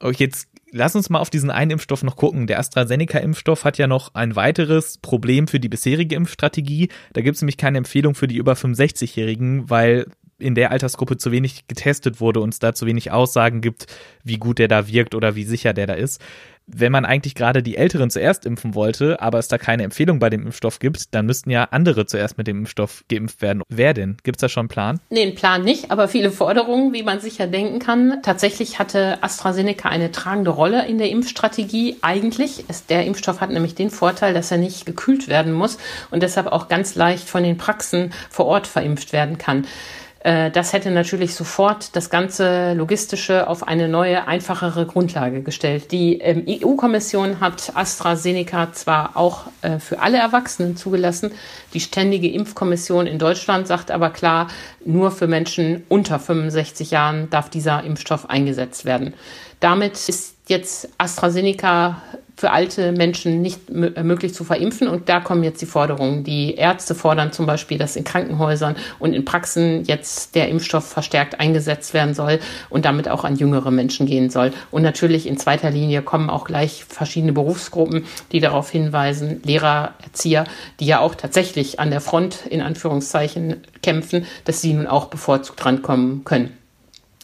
Oh, 0.00 0.10
jetzt 0.10 0.48
lass 0.72 0.96
uns 0.96 1.08
mal 1.08 1.20
auf 1.20 1.30
diesen 1.30 1.50
einen 1.50 1.72
Impfstoff 1.72 2.02
noch 2.02 2.16
gucken. 2.16 2.46
Der 2.46 2.58
AstraZeneca-Impfstoff 2.58 3.64
hat 3.64 3.78
ja 3.78 3.86
noch 3.86 4.14
ein 4.14 4.36
weiteres 4.36 4.98
Problem 4.98 5.48
für 5.48 5.60
die 5.60 5.68
bisherige 5.68 6.16
Impfstrategie. 6.16 6.88
Da 7.12 7.20
gibt 7.20 7.36
es 7.36 7.42
nämlich 7.42 7.56
keine 7.56 7.78
Empfehlung 7.78 8.14
für 8.14 8.26
die 8.28 8.36
über 8.36 8.54
65-Jährigen, 8.54 9.70
weil 9.70 10.06
in 10.38 10.54
der 10.54 10.70
Altersgruppe 10.70 11.16
zu 11.16 11.32
wenig 11.32 11.66
getestet 11.66 12.20
wurde 12.20 12.40
und 12.40 12.54
es 12.54 12.58
da 12.58 12.74
zu 12.74 12.86
wenig 12.86 13.10
Aussagen 13.10 13.60
gibt, 13.60 13.86
wie 14.24 14.38
gut 14.38 14.58
der 14.58 14.68
da 14.68 14.88
wirkt 14.88 15.14
oder 15.14 15.34
wie 15.34 15.44
sicher 15.44 15.72
der 15.72 15.86
da 15.86 15.94
ist 15.94 16.20
wenn 16.68 16.92
man 16.92 17.04
eigentlich 17.04 17.34
gerade 17.34 17.62
die 17.62 17.76
Älteren 17.76 18.10
zuerst 18.10 18.44
impfen 18.44 18.74
wollte, 18.74 19.20
aber 19.20 19.38
es 19.38 19.48
da 19.48 19.58
keine 19.58 19.82
Empfehlung 19.84 20.18
bei 20.18 20.28
dem 20.28 20.44
Impfstoff 20.44 20.78
gibt, 20.78 21.14
dann 21.14 21.26
müssten 21.26 21.50
ja 21.50 21.64
andere 21.70 22.06
zuerst 22.06 22.36
mit 22.36 22.46
dem 22.46 22.58
Impfstoff 22.58 23.04
geimpft 23.08 23.40
werden. 23.40 23.62
Wer 23.68 23.94
denn? 23.94 24.18
Gibt 24.22 24.36
es 24.36 24.40
da 24.42 24.48
schon 24.48 24.62
einen 24.62 24.68
Plan? 24.68 25.00
Nee, 25.08 25.22
einen 25.22 25.34
Plan 25.34 25.64
nicht, 25.64 25.90
aber 25.90 26.08
viele 26.08 26.30
Forderungen, 26.30 26.92
wie 26.92 27.02
man 27.02 27.20
sicher 27.20 27.46
denken 27.46 27.78
kann. 27.78 28.20
Tatsächlich 28.22 28.78
hatte 28.78 29.22
AstraZeneca 29.22 29.88
eine 29.88 30.12
tragende 30.12 30.50
Rolle 30.50 30.86
in 30.86 30.98
der 30.98 31.10
Impfstrategie. 31.10 31.96
Eigentlich 32.02 32.68
ist 32.68 32.90
der 32.90 33.06
Impfstoff 33.06 33.40
hat 33.40 33.50
nämlich 33.50 33.74
den 33.74 33.90
Vorteil, 33.90 34.34
dass 34.34 34.50
er 34.50 34.58
nicht 34.58 34.84
gekühlt 34.84 35.28
werden 35.28 35.54
muss 35.54 35.78
und 36.10 36.22
deshalb 36.22 36.48
auch 36.48 36.68
ganz 36.68 36.94
leicht 36.94 37.28
von 37.28 37.42
den 37.42 37.56
Praxen 37.56 38.12
vor 38.28 38.46
Ort 38.46 38.66
verimpft 38.66 39.12
werden 39.12 39.38
kann. 39.38 39.66
Äh, 40.20 40.50
das 40.50 40.72
hätte 40.72 40.90
natürlich 40.90 41.34
sofort 41.34 41.94
das 41.94 42.10
ganze 42.10 42.74
Logistische 42.74 43.48
auf 43.48 43.66
eine 43.66 43.88
neue, 43.88 44.26
einfachere 44.26 44.86
Grundlage 44.86 45.42
gestellt. 45.42 45.92
Die 45.92 46.18
ähm, 46.18 46.44
EU-Kommission 46.48 47.40
hat 47.40 47.72
AstraZeneca 47.74 48.72
zwar 48.72 49.16
auch 49.16 49.44
äh, 49.62 49.78
für 49.78 50.00
alle 50.00 50.18
Erwachsenen 50.18 50.76
zugelassen, 50.76 51.32
die 51.74 51.80
ständige 51.80 52.30
Impfkommission 52.30 53.06
in 53.06 53.18
Deutschland 53.18 53.66
sagt 53.66 53.90
aber 53.90 54.10
klar, 54.10 54.48
nur 54.84 55.10
für 55.10 55.26
Menschen 55.26 55.84
unter 55.88 56.18
65 56.18 56.90
Jahren 56.90 57.30
darf 57.30 57.48
dieser 57.48 57.84
Impfstoff 57.84 58.28
eingesetzt 58.28 58.84
werden. 58.84 59.14
Damit 59.60 60.08
ist 60.08 60.36
jetzt 60.46 60.88
AstraZeneca 60.98 62.02
für 62.38 62.52
alte 62.52 62.92
Menschen 62.92 63.42
nicht 63.42 63.68
äh, 63.68 64.04
möglich 64.04 64.32
zu 64.32 64.44
verimpfen. 64.44 64.86
Und 64.86 65.08
da 65.08 65.18
kommen 65.18 65.42
jetzt 65.42 65.60
die 65.60 65.66
Forderungen. 65.66 66.22
Die 66.22 66.54
Ärzte 66.54 66.94
fordern 66.94 67.32
zum 67.32 67.46
Beispiel, 67.46 67.78
dass 67.78 67.96
in 67.96 68.04
Krankenhäusern 68.04 68.76
und 69.00 69.12
in 69.12 69.24
Praxen 69.24 69.82
jetzt 69.84 70.36
der 70.36 70.48
Impfstoff 70.48 70.86
verstärkt 70.86 71.40
eingesetzt 71.40 71.94
werden 71.94 72.14
soll 72.14 72.38
und 72.70 72.84
damit 72.84 73.08
auch 73.08 73.24
an 73.24 73.34
jüngere 73.34 73.72
Menschen 73.72 74.06
gehen 74.06 74.30
soll. 74.30 74.52
Und 74.70 74.82
natürlich 74.82 75.26
in 75.26 75.36
zweiter 75.36 75.70
Linie 75.70 76.00
kommen 76.02 76.30
auch 76.30 76.44
gleich 76.44 76.84
verschiedene 76.84 77.32
Berufsgruppen, 77.32 78.04
die 78.30 78.38
darauf 78.38 78.70
hinweisen, 78.70 79.40
Lehrer, 79.42 79.94
Erzieher, 80.04 80.44
die 80.78 80.86
ja 80.86 81.00
auch 81.00 81.16
tatsächlich 81.16 81.80
an 81.80 81.90
der 81.90 82.00
Front 82.00 82.46
in 82.46 82.60
Anführungszeichen 82.60 83.62
kämpfen, 83.82 84.26
dass 84.44 84.60
sie 84.60 84.74
nun 84.74 84.86
auch 84.86 85.06
bevorzugt 85.06 85.64
drankommen 85.64 86.22
können. 86.24 86.57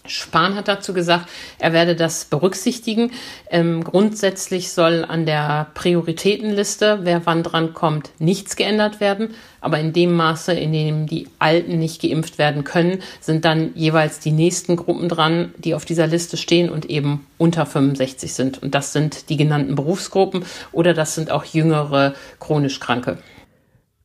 Spahn 0.07 0.55
hat 0.55 0.69
dazu 0.69 0.93
gesagt, 0.93 1.31
er 1.59 1.73
werde 1.73 1.97
das 1.97 2.27
berücksichtigen. 2.27 3.11
Ähm, 3.49 3.83
grundsätzlich 3.83 4.71
soll 4.71 5.03
an 5.09 5.25
der 5.25 5.69
Prioritätenliste, 5.73 7.01
wer 7.03 7.25
wann 7.25 7.43
dran 7.43 7.73
kommt, 7.73 8.11
nichts 8.19 8.57
geändert 8.57 9.01
werden. 9.01 9.31
Aber 9.63 9.81
in 9.81 9.95
dem 9.95 10.13
Maße, 10.13 10.53
in 10.53 10.73
dem 10.73 11.07
die 11.07 11.29
Alten 11.39 11.79
nicht 11.79 12.03
geimpft 12.03 12.37
werden 12.37 12.65
können, 12.65 13.01
sind 13.21 13.47
dann 13.47 13.71
jeweils 13.75 14.19
die 14.21 14.31
nächsten 14.31 14.77
Gruppen 14.77 15.09
dran, 15.09 15.55
die 15.57 15.75
auf 15.75 15.87
dieser 15.87 16.07
Liste 16.07 16.37
stehen 16.37 16.69
und 16.69 16.85
eben 16.91 17.27
unter 17.39 17.65
65 17.65 18.35
sind. 18.35 18.63
Und 18.63 18.75
das 18.75 18.93
sind 18.93 19.31
die 19.31 19.39
genannten 19.39 19.75
Berufsgruppen 19.75 20.45
oder 20.71 20.93
das 20.93 21.15
sind 21.15 21.31
auch 21.31 21.47
jüngere 21.47 22.13
chronisch 22.41 22.79
Kranke. 22.79 23.17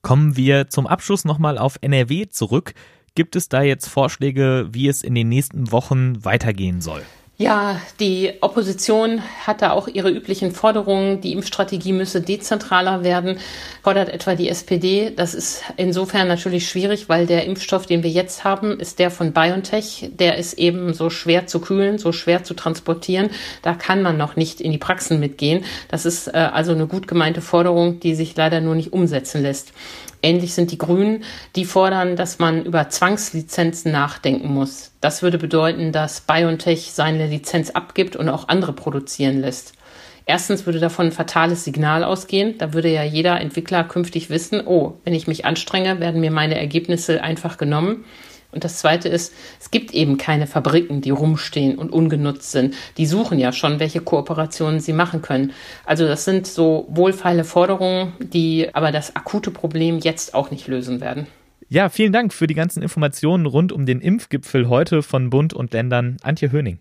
Kommen 0.02 0.38
wir 0.38 0.70
zum 0.70 0.88
Abschluss 0.88 1.26
nochmal 1.26 1.58
auf 1.58 1.76
NRW 1.82 2.30
zurück. 2.30 2.74
Gibt 3.20 3.36
es 3.36 3.50
da 3.50 3.62
jetzt 3.62 3.90
Vorschläge, 3.90 4.70
wie 4.72 4.88
es 4.88 5.04
in 5.04 5.14
den 5.14 5.28
nächsten 5.28 5.74
Wochen 5.74 6.24
weitergehen 6.24 6.80
soll? 6.80 7.02
Ja, 7.36 7.82
die 8.00 8.32
Opposition 8.40 9.22
hat 9.46 9.62
da 9.62 9.72
auch 9.72 9.90
ihre 9.90 10.10
üblichen 10.10 10.54
Forderungen. 10.54 11.20
Die 11.20 11.34
Impfstrategie 11.34 11.92
müsse 11.92 12.22
dezentraler 12.22 13.04
werden, 13.04 13.38
fordert 13.84 14.08
etwa 14.08 14.36
die 14.36 14.48
SPD. 14.48 15.12
Das 15.14 15.34
ist 15.34 15.64
insofern 15.76 16.30
natürlich 16.30 16.70
schwierig, 16.70 17.10
weil 17.10 17.28
der 17.28 17.46
Impfstoff, 17.46 17.86
den 17.86 18.04
wir 18.04 18.10
jetzt 18.10 18.46
haben, 18.46 18.80
ist 18.80 19.00
der 19.00 19.12
von 19.12 19.34
BioNTech. 19.34 20.12
Der 20.14 20.38
ist 20.38 20.54
eben 20.54 20.94
so 20.94 21.10
schwer 21.10 21.46
zu 21.46 21.60
kühlen, 21.60 21.98
so 21.98 22.14
schwer 22.14 22.46
zu 22.46 22.54
transportieren. 22.54 23.30
Da 23.62 23.74
kann 23.74 24.02
man 24.02 24.18
noch 24.18 24.38
nicht 24.38 24.62
in 24.62 24.72
die 24.72 24.78
Praxen 24.78 25.20
mitgehen. 25.20 25.66
Das 25.90 26.06
ist 26.06 26.28
äh, 26.28 26.32
also 26.38 26.72
eine 26.72 26.88
gut 26.88 27.08
gemeinte 27.08 27.42
Forderung, 27.42 28.00
die 28.00 28.16
sich 28.16 28.36
leider 28.38 28.62
nur 28.62 28.76
nicht 28.76 28.94
umsetzen 28.94 29.42
lässt. 29.42 29.74
Ähnlich 30.22 30.54
sind 30.54 30.72
die 30.72 30.78
Grünen, 30.78 31.24
die 31.56 31.66
fordern, 31.66 32.16
dass 32.16 32.40
man 32.40 32.66
über 32.66 32.90
Zwangslizenzen 32.90 33.92
nachdenken 33.92 34.54
muss. 34.54 34.92
Das 35.02 35.22
würde 35.22 35.38
bedeuten, 35.38 35.92
dass 35.92 36.22
BioNTech 36.22 36.92
seine 36.92 37.28
Lizenz 37.28 37.70
abgibt 37.70 38.16
und 38.16 38.28
auch 38.30 38.50
andere 38.50 38.74
produzieren 38.74 39.40
lässt. 39.40 39.74
Erstens 40.26 40.66
würde 40.66 40.80
davon 40.80 41.08
ein 41.08 41.12
fatales 41.12 41.64
Signal 41.64 42.04
ausgehen. 42.04 42.58
Da 42.60 42.74
würde 42.74 42.90
ja 42.94 43.04
jeder 43.04 43.42
Entwickler 43.42 43.84
künftig 43.84 44.30
wissen, 44.30 44.62
oh, 44.64 44.94
wenn 45.04 45.16
ich 45.16 45.26
mich 45.26 45.46
anstrenge, 45.46 46.00
werden 46.00 46.22
mir 46.22 46.30
meine 46.30 46.60
Ergebnisse 46.60 47.24
einfach 47.24 47.58
genommen. 47.58 48.06
Und 48.52 48.64
das 48.64 48.80
Zweite 48.80 49.10
ist, 49.10 49.34
es 49.60 49.70
gibt 49.70 49.94
eben 49.94 50.18
keine 50.18 50.48
Fabriken, 50.48 51.02
die 51.02 51.12
rumstehen 51.12 51.78
und 51.78 51.92
ungenutzt 51.92 52.52
sind. 52.52 52.76
Die 52.98 53.06
suchen 53.06 53.38
ja 53.38 53.52
schon, 53.52 53.80
welche 53.80 54.02
Kooperationen 54.02 54.80
sie 54.80 54.94
machen 54.94 55.22
können. 55.22 55.54
Also 55.86 56.08
das 56.08 56.26
sind 56.26 56.48
so 56.48 56.88
wohlfeile 56.90 57.44
Forderungen, 57.44 58.14
die 58.20 58.74
aber 58.74 58.92
das 58.92 59.16
akute 59.16 59.52
Problem 59.52 60.00
jetzt 60.00 60.34
auch 60.34 60.50
nicht 60.50 60.68
lösen 60.68 61.00
werden. 61.00 61.28
Ja, 61.68 61.90
vielen 61.90 62.12
Dank 62.12 62.34
für 62.34 62.48
die 62.48 62.56
ganzen 62.56 62.82
Informationen 62.82 63.46
rund 63.46 63.72
um 63.72 63.86
den 63.86 64.02
Impfgipfel 64.02 64.70
heute 64.70 65.04
von 65.04 65.30
Bund 65.30 65.54
und 65.54 65.72
Ländern. 65.72 66.18
Antje 66.24 66.52
Höning. 66.52 66.80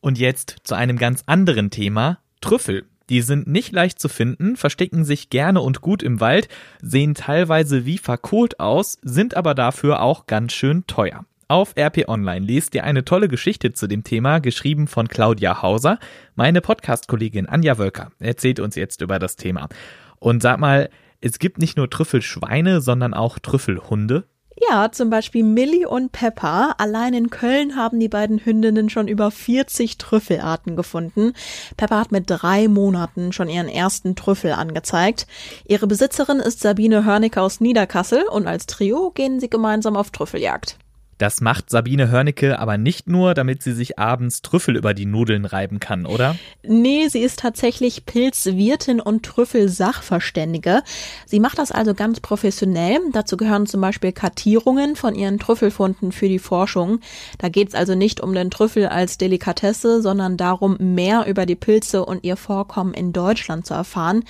Und 0.00 0.18
jetzt 0.18 0.56
zu 0.64 0.74
einem 0.74 0.98
ganz 0.98 1.22
anderen 1.24 1.70
Thema, 1.70 2.18
Trüffel. 2.42 2.84
Die 3.08 3.22
sind 3.22 3.46
nicht 3.46 3.72
leicht 3.72 3.98
zu 3.98 4.08
finden, 4.08 4.56
verstecken 4.56 5.04
sich 5.04 5.30
gerne 5.30 5.60
und 5.60 5.80
gut 5.80 6.02
im 6.02 6.20
Wald, 6.20 6.48
sehen 6.82 7.14
teilweise 7.14 7.86
wie 7.86 7.98
verkohlt 7.98 8.60
aus, 8.60 8.98
sind 9.02 9.36
aber 9.36 9.54
dafür 9.54 10.02
auch 10.02 10.26
ganz 10.26 10.52
schön 10.52 10.86
teuer. 10.86 11.24
Auf 11.50 11.74
RP 11.78 12.08
Online 12.08 12.44
lest 12.44 12.74
ihr 12.74 12.84
eine 12.84 13.06
tolle 13.06 13.26
Geschichte 13.26 13.72
zu 13.72 13.86
dem 13.86 14.04
Thema, 14.04 14.38
geschrieben 14.38 14.86
von 14.86 15.08
Claudia 15.08 15.62
Hauser. 15.62 15.98
Meine 16.34 16.60
Podcast-Kollegin 16.60 17.46
Anja 17.46 17.78
Wölker 17.78 18.10
erzählt 18.18 18.60
uns 18.60 18.74
jetzt 18.74 19.00
über 19.00 19.18
das 19.18 19.36
Thema. 19.36 19.70
Und 20.18 20.42
sag 20.42 20.58
mal, 20.58 20.90
es 21.22 21.38
gibt 21.38 21.56
nicht 21.56 21.78
nur 21.78 21.88
Trüffelschweine, 21.88 22.82
sondern 22.82 23.14
auch 23.14 23.38
Trüffelhunde. 23.38 24.24
Ja, 24.66 24.90
zum 24.90 25.10
Beispiel 25.10 25.44
Millie 25.44 25.88
und 25.88 26.10
Peppa. 26.10 26.74
Allein 26.78 27.14
in 27.14 27.30
Köln 27.30 27.76
haben 27.76 28.00
die 28.00 28.08
beiden 28.08 28.44
Hündinnen 28.44 28.88
schon 28.88 29.06
über 29.06 29.30
40 29.30 29.98
Trüffelarten 29.98 30.74
gefunden. 30.74 31.32
Peppa 31.76 32.00
hat 32.00 32.12
mit 32.12 32.24
drei 32.26 32.66
Monaten 32.66 33.32
schon 33.32 33.48
ihren 33.48 33.68
ersten 33.68 34.16
Trüffel 34.16 34.52
angezeigt. 34.52 35.26
Ihre 35.66 35.86
Besitzerin 35.86 36.40
ist 36.40 36.60
Sabine 36.60 37.04
Hörnicke 37.04 37.40
aus 37.40 37.60
Niederkassel 37.60 38.24
und 38.30 38.46
als 38.46 38.66
Trio 38.66 39.10
gehen 39.10 39.38
sie 39.38 39.50
gemeinsam 39.50 39.96
auf 39.96 40.10
Trüffeljagd. 40.10 40.76
Das 41.18 41.40
macht 41.40 41.68
Sabine 41.68 42.10
Hörnicke 42.10 42.58
aber 42.58 42.78
nicht 42.78 43.08
nur, 43.08 43.34
damit 43.34 43.62
sie 43.62 43.72
sich 43.72 43.98
abends 43.98 44.40
Trüffel 44.42 44.76
über 44.76 44.94
die 44.94 45.04
Nudeln 45.04 45.44
reiben 45.44 45.80
kann, 45.80 46.06
oder? 46.06 46.36
Nee, 46.62 47.08
sie 47.08 47.18
ist 47.18 47.40
tatsächlich 47.40 48.06
Pilzwirtin 48.06 49.00
und 49.00 49.24
Trüffelsachverständige. 49.24 50.82
Sie 51.26 51.40
macht 51.40 51.58
das 51.58 51.72
also 51.72 51.94
ganz 51.94 52.20
professionell. 52.20 53.00
Dazu 53.12 53.36
gehören 53.36 53.66
zum 53.66 53.80
Beispiel 53.80 54.12
Kartierungen 54.12 54.94
von 54.94 55.16
ihren 55.16 55.38
Trüffelfunden 55.38 56.12
für 56.12 56.28
die 56.28 56.38
Forschung. 56.38 57.00
Da 57.38 57.48
geht's 57.48 57.74
also 57.74 57.96
nicht 57.96 58.20
um 58.20 58.32
den 58.32 58.50
Trüffel 58.50 58.86
als 58.86 59.18
Delikatesse, 59.18 60.00
sondern 60.00 60.36
darum, 60.36 60.76
mehr 60.78 61.26
über 61.26 61.46
die 61.46 61.56
Pilze 61.56 62.04
und 62.04 62.24
ihr 62.24 62.36
Vorkommen 62.36 62.94
in 62.94 63.12
Deutschland 63.12 63.66
zu 63.66 63.74
erfahren. 63.74 64.24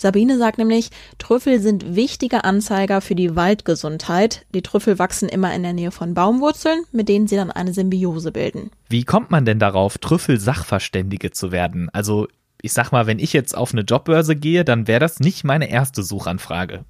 Sabine 0.00 0.38
sagt 0.38 0.56
nämlich, 0.56 0.88
Trüffel 1.18 1.60
sind 1.60 1.94
wichtige 1.94 2.44
Anzeiger 2.44 3.02
für 3.02 3.14
die 3.14 3.36
Waldgesundheit. 3.36 4.46
Die 4.54 4.62
Trüffel 4.62 4.98
wachsen 4.98 5.28
immer 5.28 5.52
in 5.54 5.62
der 5.62 5.74
Nähe 5.74 5.90
von 5.90 6.14
Baumwurzeln, 6.30 6.84
mit 6.92 7.08
denen 7.08 7.26
sie 7.26 7.34
dann 7.34 7.50
eine 7.50 7.72
Symbiose 7.72 8.30
bilden. 8.30 8.70
Wie 8.88 9.02
kommt 9.02 9.32
man 9.32 9.44
denn 9.44 9.58
darauf, 9.58 9.98
Trüffelsachverständige 9.98 11.32
zu 11.32 11.50
werden? 11.50 11.88
Also 11.92 12.28
ich 12.62 12.72
sag 12.72 12.92
mal, 12.92 13.06
wenn 13.06 13.18
ich 13.18 13.32
jetzt 13.32 13.56
auf 13.56 13.72
eine 13.72 13.82
Jobbörse 13.82 14.36
gehe, 14.36 14.64
dann 14.64 14.86
wäre 14.86 15.00
das 15.00 15.18
nicht 15.18 15.44
meine 15.44 15.70
erste 15.70 16.02
Suchanfrage. 16.02 16.84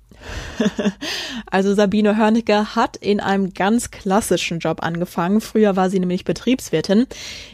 also 1.51 1.75
Sabine 1.75 2.19
Hörnicke 2.19 2.75
hat 2.75 2.97
in 2.99 3.21
einem 3.21 3.55
ganz 3.55 3.91
klassischen 3.91 4.59
Job 4.59 4.83
angefangen. 4.83 5.41
Früher 5.41 5.77
war 5.77 5.89
sie 5.89 6.01
nämlich 6.01 6.25
Betriebswirtin. 6.25 7.07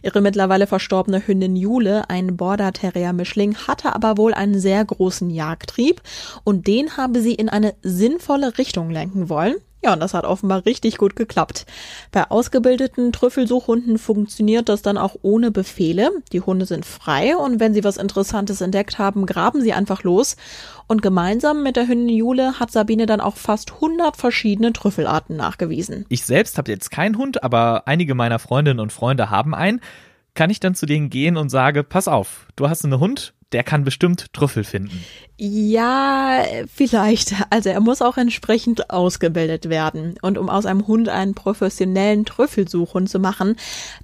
Ihre 0.02 0.20
mittlerweile 0.22 0.66
verstorbene 0.66 1.24
Hündin 1.24 1.54
Jule, 1.54 2.10
ein 2.10 2.36
Border 2.36 2.72
Terrier 2.72 3.12
Mischling, 3.12 3.54
hatte 3.68 3.94
aber 3.94 4.16
wohl 4.16 4.34
einen 4.34 4.58
sehr 4.58 4.84
großen 4.84 5.30
Jagdtrieb 5.30 6.02
und 6.42 6.66
den 6.66 6.96
habe 6.96 7.20
sie 7.20 7.34
in 7.34 7.48
eine 7.48 7.74
sinnvolle 7.82 8.58
Richtung 8.58 8.90
lenken 8.90 9.28
wollen. 9.28 9.56
Ja, 9.84 9.92
und 9.92 10.00
das 10.00 10.14
hat 10.14 10.24
offenbar 10.24 10.64
richtig 10.66 10.98
gut 10.98 11.16
geklappt. 11.16 11.66
Bei 12.10 12.30
ausgebildeten 12.30 13.12
Trüffelsuchhunden 13.12 13.98
funktioniert 13.98 14.68
das 14.68 14.82
dann 14.82 14.98
auch 14.98 15.16
ohne 15.22 15.50
Befehle. 15.50 16.10
Die 16.32 16.40
Hunde 16.40 16.66
sind 16.66 16.84
frei 16.84 17.36
und 17.36 17.60
wenn 17.60 17.74
sie 17.74 17.84
was 17.84 17.96
Interessantes 17.96 18.60
entdeckt 18.60 18.98
haben, 18.98 19.26
graben 19.26 19.60
sie 19.60 19.72
einfach 19.72 20.02
los. 20.02 20.36
Und 20.88 21.02
gemeinsam 21.02 21.62
mit 21.62 21.76
der 21.76 21.88
Hündin 21.88 22.16
Jule 22.16 22.58
hat 22.58 22.72
Sabine 22.72 23.06
dann 23.06 23.20
auch 23.20 23.36
fast 23.36 23.74
100 23.74 24.16
verschiedene 24.16 24.72
Trüffelarten 24.72 25.36
nachgewiesen. 25.36 26.06
Ich 26.08 26.24
selbst 26.24 26.58
habe 26.58 26.70
jetzt 26.70 26.90
keinen 26.90 27.18
Hund, 27.18 27.44
aber 27.44 27.86
einige 27.86 28.14
meiner 28.14 28.38
Freundinnen 28.38 28.80
und 28.80 28.92
Freunde 28.92 29.30
haben 29.30 29.54
einen. 29.54 29.80
Kann 30.34 30.50
ich 30.50 30.60
dann 30.60 30.74
zu 30.74 30.86
denen 30.86 31.10
gehen 31.10 31.36
und 31.36 31.48
sage, 31.48 31.82
pass 31.82 32.08
auf, 32.08 32.46
du 32.56 32.68
hast 32.68 32.84
einen 32.84 33.00
Hund, 33.00 33.34
der 33.52 33.62
kann 33.62 33.84
bestimmt 33.84 34.32
Trüffel 34.32 34.64
finden. 34.64 35.04
Ja, 35.38 36.44
vielleicht. 36.74 37.34
Also 37.50 37.68
er 37.68 37.80
muss 37.80 38.00
auch 38.00 38.16
entsprechend 38.16 38.90
ausgebildet 38.90 39.68
werden. 39.68 40.14
Und 40.22 40.38
um 40.38 40.48
aus 40.48 40.64
einem 40.64 40.86
Hund 40.86 41.10
einen 41.10 41.34
professionellen 41.34 42.24
Trüffelsuchhund 42.24 43.10
zu 43.10 43.18
machen, 43.18 43.56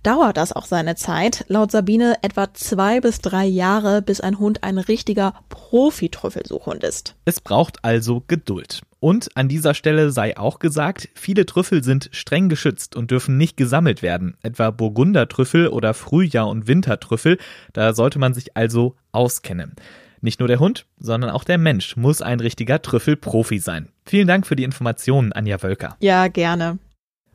dauert 0.02 0.36
das 0.36 0.52
auch 0.52 0.66
seine 0.66 0.94
Zeit. 0.94 1.44
Laut 1.48 1.70
Sabine 1.70 2.16
etwa 2.20 2.52
zwei 2.52 3.00
bis 3.00 3.20
drei 3.20 3.46
Jahre, 3.46 4.02
bis 4.02 4.20
ein 4.20 4.38
Hund 4.38 4.62
ein 4.62 4.76
richtiger 4.76 5.34
Profi-Trüffelsuchhund 5.48 6.84
ist. 6.84 7.14
Es 7.24 7.40
braucht 7.40 7.82
also 7.82 8.22
Geduld. 8.26 8.82
Und 9.00 9.36
an 9.36 9.48
dieser 9.48 9.74
Stelle 9.74 10.12
sei 10.12 10.36
auch 10.36 10.60
gesagt, 10.60 11.08
viele 11.14 11.44
Trüffel 11.44 11.82
sind 11.82 12.08
streng 12.12 12.48
geschützt 12.48 12.94
und 12.94 13.10
dürfen 13.10 13.36
nicht 13.36 13.56
gesammelt 13.56 14.00
werden, 14.00 14.36
etwa 14.42 14.70
Burgundertrüffel 14.70 15.66
oder 15.66 15.92
Frühjahr- 15.92 16.48
und 16.48 16.68
Wintertrüffel, 16.68 17.38
da 17.72 17.94
sollte 17.94 18.20
man 18.20 18.32
sich 18.32 18.56
also 18.56 18.94
auskennen. 19.10 19.74
Nicht 20.22 20.38
nur 20.38 20.46
der 20.46 20.60
Hund, 20.60 20.86
sondern 20.98 21.30
auch 21.30 21.42
der 21.42 21.58
Mensch 21.58 21.96
muss 21.96 22.22
ein 22.22 22.38
richtiger 22.38 22.80
Trüffelprofi 22.80 23.58
sein. 23.58 23.88
Vielen 24.06 24.28
Dank 24.28 24.46
für 24.46 24.54
die 24.54 24.62
Informationen, 24.62 25.32
Anja 25.32 25.60
Wölker. 25.62 25.96
Ja, 25.98 26.28
gerne. 26.28 26.78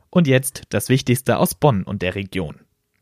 Und 0.08 0.26
jetzt 0.26 0.62
das 0.70 0.88
Wichtigste 0.88 1.36
aus 1.36 1.54
Bonn 1.54 1.82
und 1.82 2.00
der 2.00 2.14
Region. 2.14 2.60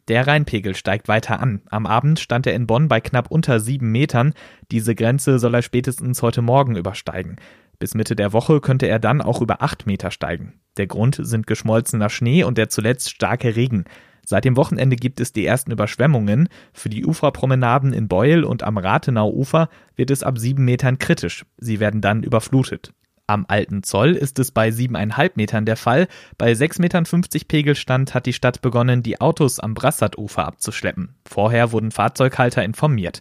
Der 0.09 0.27
Rheinpegel 0.27 0.75
steigt 0.75 1.07
weiter 1.07 1.41
an. 1.41 1.63
Am 1.71 1.87
Abend 1.87 2.19
stand 2.19 2.49
er 2.49 2.55
in 2.55 2.67
Bonn 2.67 2.89
bei 2.89 3.01
knapp 3.01 3.31
unter 3.31 3.61
sieben 3.61 3.93
Metern. 3.93 4.35
Diese 4.73 4.97
Grenze 4.97 5.39
soll 5.39 5.55
er 5.55 5.63
spätestens 5.63 6.21
heute 6.21 6.43
Morgen 6.43 6.75
übersteigen. 6.75 7.37
Bis 7.79 7.95
Mitte 7.95 8.17
der 8.17 8.33
Woche 8.33 8.61
könnte 8.61 8.87
er 8.87 8.99
dann 8.99 9.23
auch 9.23 9.41
über 9.41 9.63
acht 9.63 9.87
Meter 9.87 10.11
steigen. 10.11 10.55
Der 10.79 10.89
Grund 10.89 11.19
sind 11.21 11.47
geschmolzener 11.47 12.11
Schnee 12.11 12.43
und 12.43 12.59
der 12.59 12.69
zuletzt 12.69 13.11
starke 13.11 13.55
Regen. 13.55 13.85
Seit 14.29 14.45
dem 14.45 14.57
Wochenende 14.57 14.97
gibt 14.97 15.21
es 15.21 15.33
die 15.33 15.47
ersten 15.47 15.71
Überschwemmungen. 15.71 16.49
Für 16.73 16.89
die 16.89 17.07
Uferpromenaden 17.07 17.93
in 17.93 18.09
Beul 18.09 18.43
und 18.43 18.65
am 18.65 18.77
Rathenau-Ufer 18.77 19.69
wird 19.95 20.11
es 20.11 20.25
ab 20.25 20.37
sieben 20.37 20.65
Metern 20.65 20.99
kritisch. 20.99 21.47
Sie 21.59 21.79
werden 21.79 22.01
dann 22.01 22.25
überflutet. 22.25 22.93
Am 23.29 23.45
Alten 23.47 23.85
Zoll 23.85 24.15
ist 24.15 24.41
es 24.41 24.51
bei 24.51 24.73
siebeneinhalb 24.73 25.37
Metern 25.37 25.65
der 25.65 25.77
Fall. 25.77 26.09
Bei 26.39 26.53
6,50 26.53 26.81
Metern 26.81 27.05
Pegelstand 27.47 28.15
hat 28.15 28.27
die 28.27 28.33
Stadt 28.33 28.63
begonnen, 28.63 29.05
die 29.05 29.21
Autos 29.21 29.61
am 29.61 29.75
Brassarufer 29.75 30.45
abzuschleppen. 30.45 31.15
Vorher 31.25 31.71
wurden 31.71 31.93
Fahrzeughalter 31.93 32.65
informiert. 32.65 33.21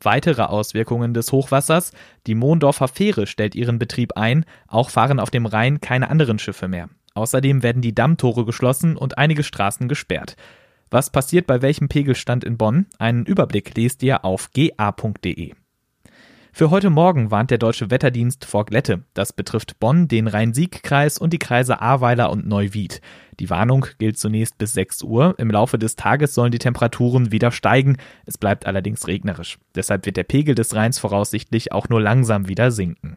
Weitere 0.00 0.42
Auswirkungen 0.42 1.12
des 1.12 1.32
Hochwassers. 1.32 1.92
Die 2.26 2.36
Mondorfer 2.36 2.88
Fähre 2.88 3.26
stellt 3.26 3.56
ihren 3.56 3.80
Betrieb 3.80 4.16
ein. 4.16 4.44
Auch 4.68 4.90
fahren 4.90 5.18
auf 5.18 5.30
dem 5.30 5.46
Rhein 5.46 5.80
keine 5.80 6.08
anderen 6.08 6.38
Schiffe 6.38 6.68
mehr. 6.68 6.88
Außerdem 7.14 7.62
werden 7.62 7.82
die 7.82 7.94
Dammtore 7.94 8.44
geschlossen 8.44 8.96
und 8.96 9.18
einige 9.18 9.42
Straßen 9.42 9.88
gesperrt. 9.88 10.36
Was 10.90 11.10
passiert 11.10 11.46
bei 11.46 11.62
welchem 11.62 11.88
Pegelstand 11.88 12.44
in 12.44 12.56
Bonn? 12.56 12.86
Einen 12.98 13.24
Überblick 13.24 13.76
lest 13.76 14.02
ihr 14.02 14.24
auf 14.24 14.50
ga.de. 14.52 15.52
Für 16.52 16.70
heute 16.70 16.90
Morgen 16.90 17.30
warnt 17.30 17.52
der 17.52 17.58
Deutsche 17.58 17.90
Wetterdienst 17.90 18.44
vor 18.44 18.66
Glätte. 18.66 19.04
Das 19.14 19.32
betrifft 19.32 19.78
Bonn, 19.78 20.08
den 20.08 20.26
Rhein-Sieg-Kreis 20.26 21.16
und 21.16 21.32
die 21.32 21.38
Kreise 21.38 21.80
Ahrweiler 21.80 22.30
und 22.30 22.46
Neuwied. 22.46 23.00
Die 23.38 23.48
Warnung 23.50 23.86
gilt 23.98 24.18
zunächst 24.18 24.58
bis 24.58 24.72
6 24.72 25.04
Uhr. 25.04 25.36
Im 25.38 25.50
Laufe 25.50 25.78
des 25.78 25.94
Tages 25.94 26.34
sollen 26.34 26.50
die 26.50 26.58
Temperaturen 26.58 27.30
wieder 27.30 27.52
steigen. 27.52 27.98
Es 28.26 28.36
bleibt 28.36 28.66
allerdings 28.66 29.06
regnerisch. 29.06 29.58
Deshalb 29.76 30.06
wird 30.06 30.16
der 30.16 30.24
Pegel 30.24 30.56
des 30.56 30.74
Rheins 30.74 30.98
voraussichtlich 30.98 31.70
auch 31.70 31.88
nur 31.88 32.00
langsam 32.00 32.48
wieder 32.48 32.72
sinken. 32.72 33.16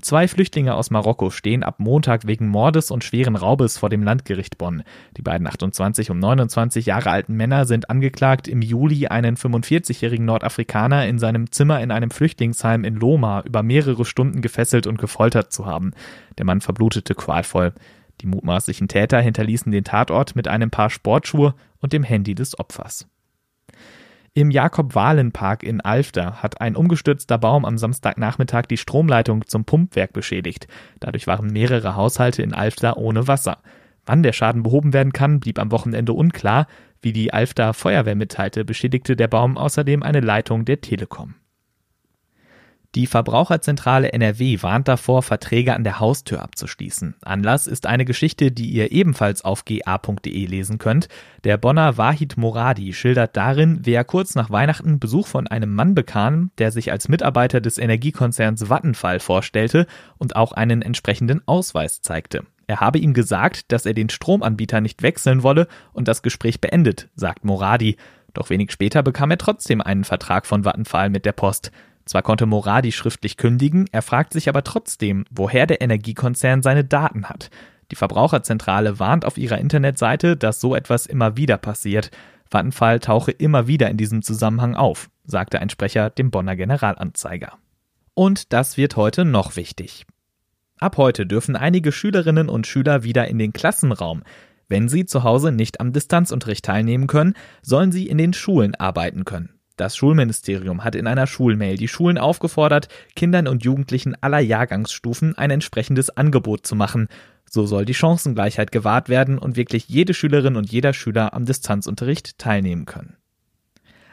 Zwei 0.00 0.28
Flüchtlinge 0.28 0.74
aus 0.74 0.90
Marokko 0.90 1.30
stehen 1.30 1.62
ab 1.62 1.76
Montag 1.78 2.26
wegen 2.26 2.48
Mordes 2.48 2.90
und 2.90 3.04
schweren 3.04 3.36
Raubes 3.36 3.78
vor 3.78 3.90
dem 3.90 4.02
Landgericht 4.02 4.58
Bonn. 4.58 4.82
Die 5.16 5.22
beiden 5.22 5.46
28 5.46 6.10
und 6.10 6.18
29 6.18 6.86
Jahre 6.86 7.10
alten 7.10 7.34
Männer 7.34 7.64
sind 7.64 7.90
angeklagt, 7.90 8.48
im 8.48 8.62
Juli 8.62 9.06
einen 9.06 9.36
45-jährigen 9.36 10.26
Nordafrikaner 10.26 11.06
in 11.06 11.18
seinem 11.18 11.50
Zimmer 11.50 11.80
in 11.80 11.90
einem 11.90 12.10
Flüchtlingsheim 12.10 12.84
in 12.84 12.96
Loma 12.96 13.42
über 13.46 13.62
mehrere 13.62 14.04
Stunden 14.04 14.42
gefesselt 14.42 14.86
und 14.86 14.98
gefoltert 14.98 15.52
zu 15.52 15.66
haben. 15.66 15.92
Der 16.38 16.44
Mann 16.44 16.60
verblutete 16.60 17.14
qualvoll. 17.14 17.72
Die 18.20 18.26
mutmaßlichen 18.26 18.88
Täter 18.88 19.20
hinterließen 19.20 19.72
den 19.72 19.84
Tatort 19.84 20.36
mit 20.36 20.48
einem 20.48 20.70
Paar 20.70 20.90
Sportschuhe 20.90 21.54
und 21.80 21.92
dem 21.92 22.04
Handy 22.04 22.34
des 22.34 22.58
Opfers. 22.58 23.08
Im 24.36 24.50
Jakob-Wahlen-Park 24.50 25.62
in 25.62 25.80
Alfter 25.80 26.42
hat 26.42 26.60
ein 26.60 26.74
umgestürzter 26.74 27.38
Baum 27.38 27.64
am 27.64 27.78
Samstagnachmittag 27.78 28.66
die 28.66 28.76
Stromleitung 28.76 29.46
zum 29.46 29.64
Pumpwerk 29.64 30.12
beschädigt. 30.12 30.66
Dadurch 30.98 31.28
waren 31.28 31.52
mehrere 31.52 31.94
Haushalte 31.94 32.42
in 32.42 32.52
Alfter 32.52 32.96
ohne 32.96 33.28
Wasser. 33.28 33.58
Wann 34.06 34.24
der 34.24 34.32
Schaden 34.32 34.64
behoben 34.64 34.92
werden 34.92 35.12
kann, 35.12 35.38
blieb 35.38 35.60
am 35.60 35.70
Wochenende 35.70 36.14
unklar. 36.14 36.66
Wie 37.00 37.12
die 37.12 37.32
Alfter 37.32 37.74
Feuerwehr 37.74 38.16
mitteilte, 38.16 38.64
beschädigte 38.64 39.14
der 39.14 39.28
Baum 39.28 39.56
außerdem 39.56 40.02
eine 40.02 40.18
Leitung 40.18 40.64
der 40.64 40.80
Telekom. 40.80 41.36
Die 42.94 43.08
Verbraucherzentrale 43.08 44.12
NRW 44.12 44.62
warnt 44.62 44.86
davor, 44.86 45.24
Verträge 45.24 45.74
an 45.74 45.82
der 45.82 45.98
Haustür 45.98 46.42
abzuschließen. 46.42 47.16
Anlass 47.22 47.66
ist 47.66 47.86
eine 47.86 48.04
Geschichte, 48.04 48.52
die 48.52 48.70
ihr 48.70 48.92
ebenfalls 48.92 49.44
auf 49.44 49.64
ga.de 49.64 50.46
lesen 50.46 50.78
könnt. 50.78 51.08
Der 51.42 51.56
Bonner 51.56 51.96
Wahid 51.98 52.36
Moradi 52.36 52.92
schildert 52.92 53.36
darin, 53.36 53.80
wer 53.82 54.04
kurz 54.04 54.36
nach 54.36 54.50
Weihnachten 54.50 55.00
Besuch 55.00 55.26
von 55.26 55.48
einem 55.48 55.74
Mann 55.74 55.96
bekam, 55.96 56.52
der 56.58 56.70
sich 56.70 56.92
als 56.92 57.08
Mitarbeiter 57.08 57.60
des 57.60 57.78
Energiekonzerns 57.78 58.68
Vattenfall 58.68 59.18
vorstellte 59.18 59.88
und 60.18 60.36
auch 60.36 60.52
einen 60.52 60.80
entsprechenden 60.80 61.42
Ausweis 61.48 62.00
zeigte. 62.00 62.44
Er 62.68 62.78
habe 62.78 63.00
ihm 63.00 63.12
gesagt, 63.12 63.72
dass 63.72 63.86
er 63.86 63.94
den 63.94 64.08
Stromanbieter 64.08 64.80
nicht 64.80 65.02
wechseln 65.02 65.42
wolle 65.42 65.66
und 65.92 66.06
das 66.06 66.22
Gespräch 66.22 66.60
beendet, 66.60 67.08
sagt 67.16 67.44
Moradi. 67.44 67.96
Doch 68.34 68.50
wenig 68.50 68.70
später 68.70 69.02
bekam 69.02 69.32
er 69.32 69.38
trotzdem 69.38 69.80
einen 69.80 70.04
Vertrag 70.04 70.46
von 70.46 70.64
Vattenfall 70.64 71.10
mit 71.10 71.26
der 71.26 71.32
Post. 71.32 71.72
Zwar 72.04 72.22
konnte 72.22 72.46
Moradi 72.46 72.92
schriftlich 72.92 73.36
kündigen, 73.36 73.86
er 73.92 74.02
fragt 74.02 74.32
sich 74.32 74.48
aber 74.48 74.62
trotzdem, 74.62 75.24
woher 75.30 75.66
der 75.66 75.80
Energiekonzern 75.80 76.62
seine 76.62 76.84
Daten 76.84 77.28
hat. 77.28 77.50
Die 77.90 77.96
Verbraucherzentrale 77.96 78.98
warnt 78.98 79.24
auf 79.24 79.38
ihrer 79.38 79.58
Internetseite, 79.58 80.36
dass 80.36 80.60
so 80.60 80.74
etwas 80.74 81.06
immer 81.06 81.36
wieder 81.36 81.56
passiert. 81.56 82.10
Vattenfall 82.50 83.00
tauche 83.00 83.30
immer 83.30 83.66
wieder 83.66 83.90
in 83.90 83.96
diesem 83.96 84.22
Zusammenhang 84.22 84.74
auf, 84.74 85.10
sagte 85.24 85.60
ein 85.60 85.70
Sprecher 85.70 86.10
dem 86.10 86.30
Bonner 86.30 86.56
Generalanzeiger. 86.56 87.58
Und 88.14 88.52
das 88.52 88.76
wird 88.76 88.96
heute 88.96 89.24
noch 89.24 89.56
wichtig. 89.56 90.06
Ab 90.78 90.96
heute 90.96 91.26
dürfen 91.26 91.56
einige 91.56 91.92
Schülerinnen 91.92 92.48
und 92.48 92.66
Schüler 92.66 93.02
wieder 93.02 93.28
in 93.28 93.38
den 93.38 93.52
Klassenraum. 93.52 94.22
Wenn 94.68 94.88
sie 94.88 95.06
zu 95.06 95.22
Hause 95.22 95.52
nicht 95.52 95.80
am 95.80 95.92
Distanzunterricht 95.92 96.64
teilnehmen 96.64 97.06
können, 97.06 97.34
sollen 97.62 97.92
sie 97.92 98.08
in 98.08 98.18
den 98.18 98.32
Schulen 98.32 98.74
arbeiten 98.74 99.24
können. 99.24 99.53
Das 99.76 99.96
Schulministerium 99.96 100.84
hat 100.84 100.94
in 100.94 101.08
einer 101.08 101.26
Schulmail 101.26 101.76
die 101.76 101.88
Schulen 101.88 102.16
aufgefordert, 102.16 102.88
Kindern 103.16 103.48
und 103.48 103.64
Jugendlichen 103.64 104.14
aller 104.20 104.38
Jahrgangsstufen 104.38 105.36
ein 105.36 105.50
entsprechendes 105.50 106.10
Angebot 106.10 106.64
zu 106.64 106.76
machen. 106.76 107.08
So 107.50 107.66
soll 107.66 107.84
die 107.84 107.94
Chancengleichheit 107.94 108.70
gewahrt 108.70 109.08
werden 109.08 109.36
und 109.36 109.56
wirklich 109.56 109.88
jede 109.88 110.14
Schülerin 110.14 110.54
und 110.54 110.70
jeder 110.70 110.92
Schüler 110.92 111.34
am 111.34 111.44
Distanzunterricht 111.44 112.38
teilnehmen 112.38 112.86
können. 112.86 113.16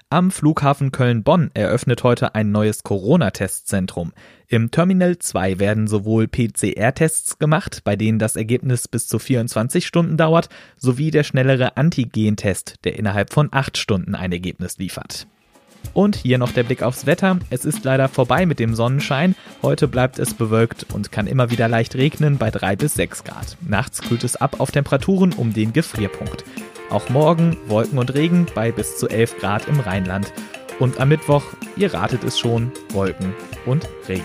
Am 0.10 0.30
Flughafen 0.30 0.92
Köln-Bonn 0.92 1.52
eröffnet 1.54 2.04
heute 2.04 2.36
ein 2.36 2.52
neues 2.52 2.84
Corona-Testzentrum. 2.84 4.12
Im 4.48 4.70
Terminal 4.70 5.20
2 5.20 5.60
werden 5.60 5.88
sowohl 5.88 6.28
PCR-Tests 6.28 7.40
gemacht, 7.40 7.84
bei 7.86 7.96
denen 7.96 8.20
das 8.20 8.36
Ergebnis 8.36 8.90
bis 8.90 9.08
zu 9.08 9.20
24 9.20 9.88
Stunden 9.88 10.18
dauert, 10.18 10.50
sowie 10.76 11.12
der 11.12 11.24
schnellere 11.24 11.78
Antigen-Test, 11.78 12.84
der 12.84 12.98
innerhalb 13.00 13.32
von 13.32 13.50
8 13.52 13.78
Stunden 13.78 14.14
ein 14.16 14.34
Ergebnis 14.34 14.78
liefert. 14.80 15.28
Und 15.94 16.16
hier 16.16 16.38
noch 16.38 16.52
der 16.52 16.64
Blick 16.64 16.84
aufs 16.84 17.06
Wetter. 17.06 17.40
Es 17.50 17.66
ist 17.66 17.84
leider 17.84 18.08
vorbei 18.08 18.46
mit 18.46 18.60
dem 18.60 18.76
Sonnenschein. 18.76 19.36
Heute 19.62 19.88
bleibt 19.88 20.20
es 20.20 20.34
bewölkt 20.34 20.86
und 20.94 21.12
kann 21.12 21.28
immer 21.28 21.52
wieder 21.52 21.68
leicht 21.68 21.96
regnen 21.96 22.38
bei 22.38 22.50
3 22.52 22.76
bis 22.76 22.94
6 22.94 23.24
Grad. 23.24 23.58
Nachts 23.62 24.02
kühlt 24.02 24.24
es 24.24 24.36
ab 24.36 24.60
auf 24.60 24.72
Temperaturen 24.72 25.34
um 25.34 25.54
den 25.54 25.74
Gefrierpunkt. 25.74 26.46
Auch 26.90 27.10
morgen 27.10 27.58
Wolken 27.68 27.98
und 27.98 28.14
Regen 28.14 28.48
bei 28.54 28.72
bis 28.72 28.98
zu 28.98 29.08
11 29.08 29.40
Grad 29.40 29.68
im 29.68 29.80
Rheinland. 29.80 30.32
Und 30.80 31.00
am 31.00 31.10
Mittwoch, 31.10 31.44
ihr 31.76 31.94
ratet 31.94 32.24
es 32.24 32.40
schon, 32.40 32.72
Wolken 32.92 33.34
und 33.66 33.88
Regen. 34.08 34.24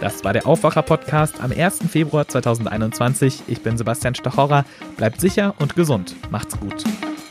Das 0.00 0.24
war 0.24 0.32
der 0.32 0.46
Aufwacher-Podcast 0.46 1.40
am 1.40 1.52
1. 1.52 1.78
Februar 1.88 2.28
2021. 2.28 3.44
Ich 3.46 3.62
bin 3.62 3.78
Sebastian 3.78 4.14
Stachorra. 4.14 4.64
Bleibt 4.96 5.20
sicher 5.20 5.54
und 5.58 5.76
gesund. 5.76 6.14
Macht's 6.30 6.58
gut. 6.58 6.84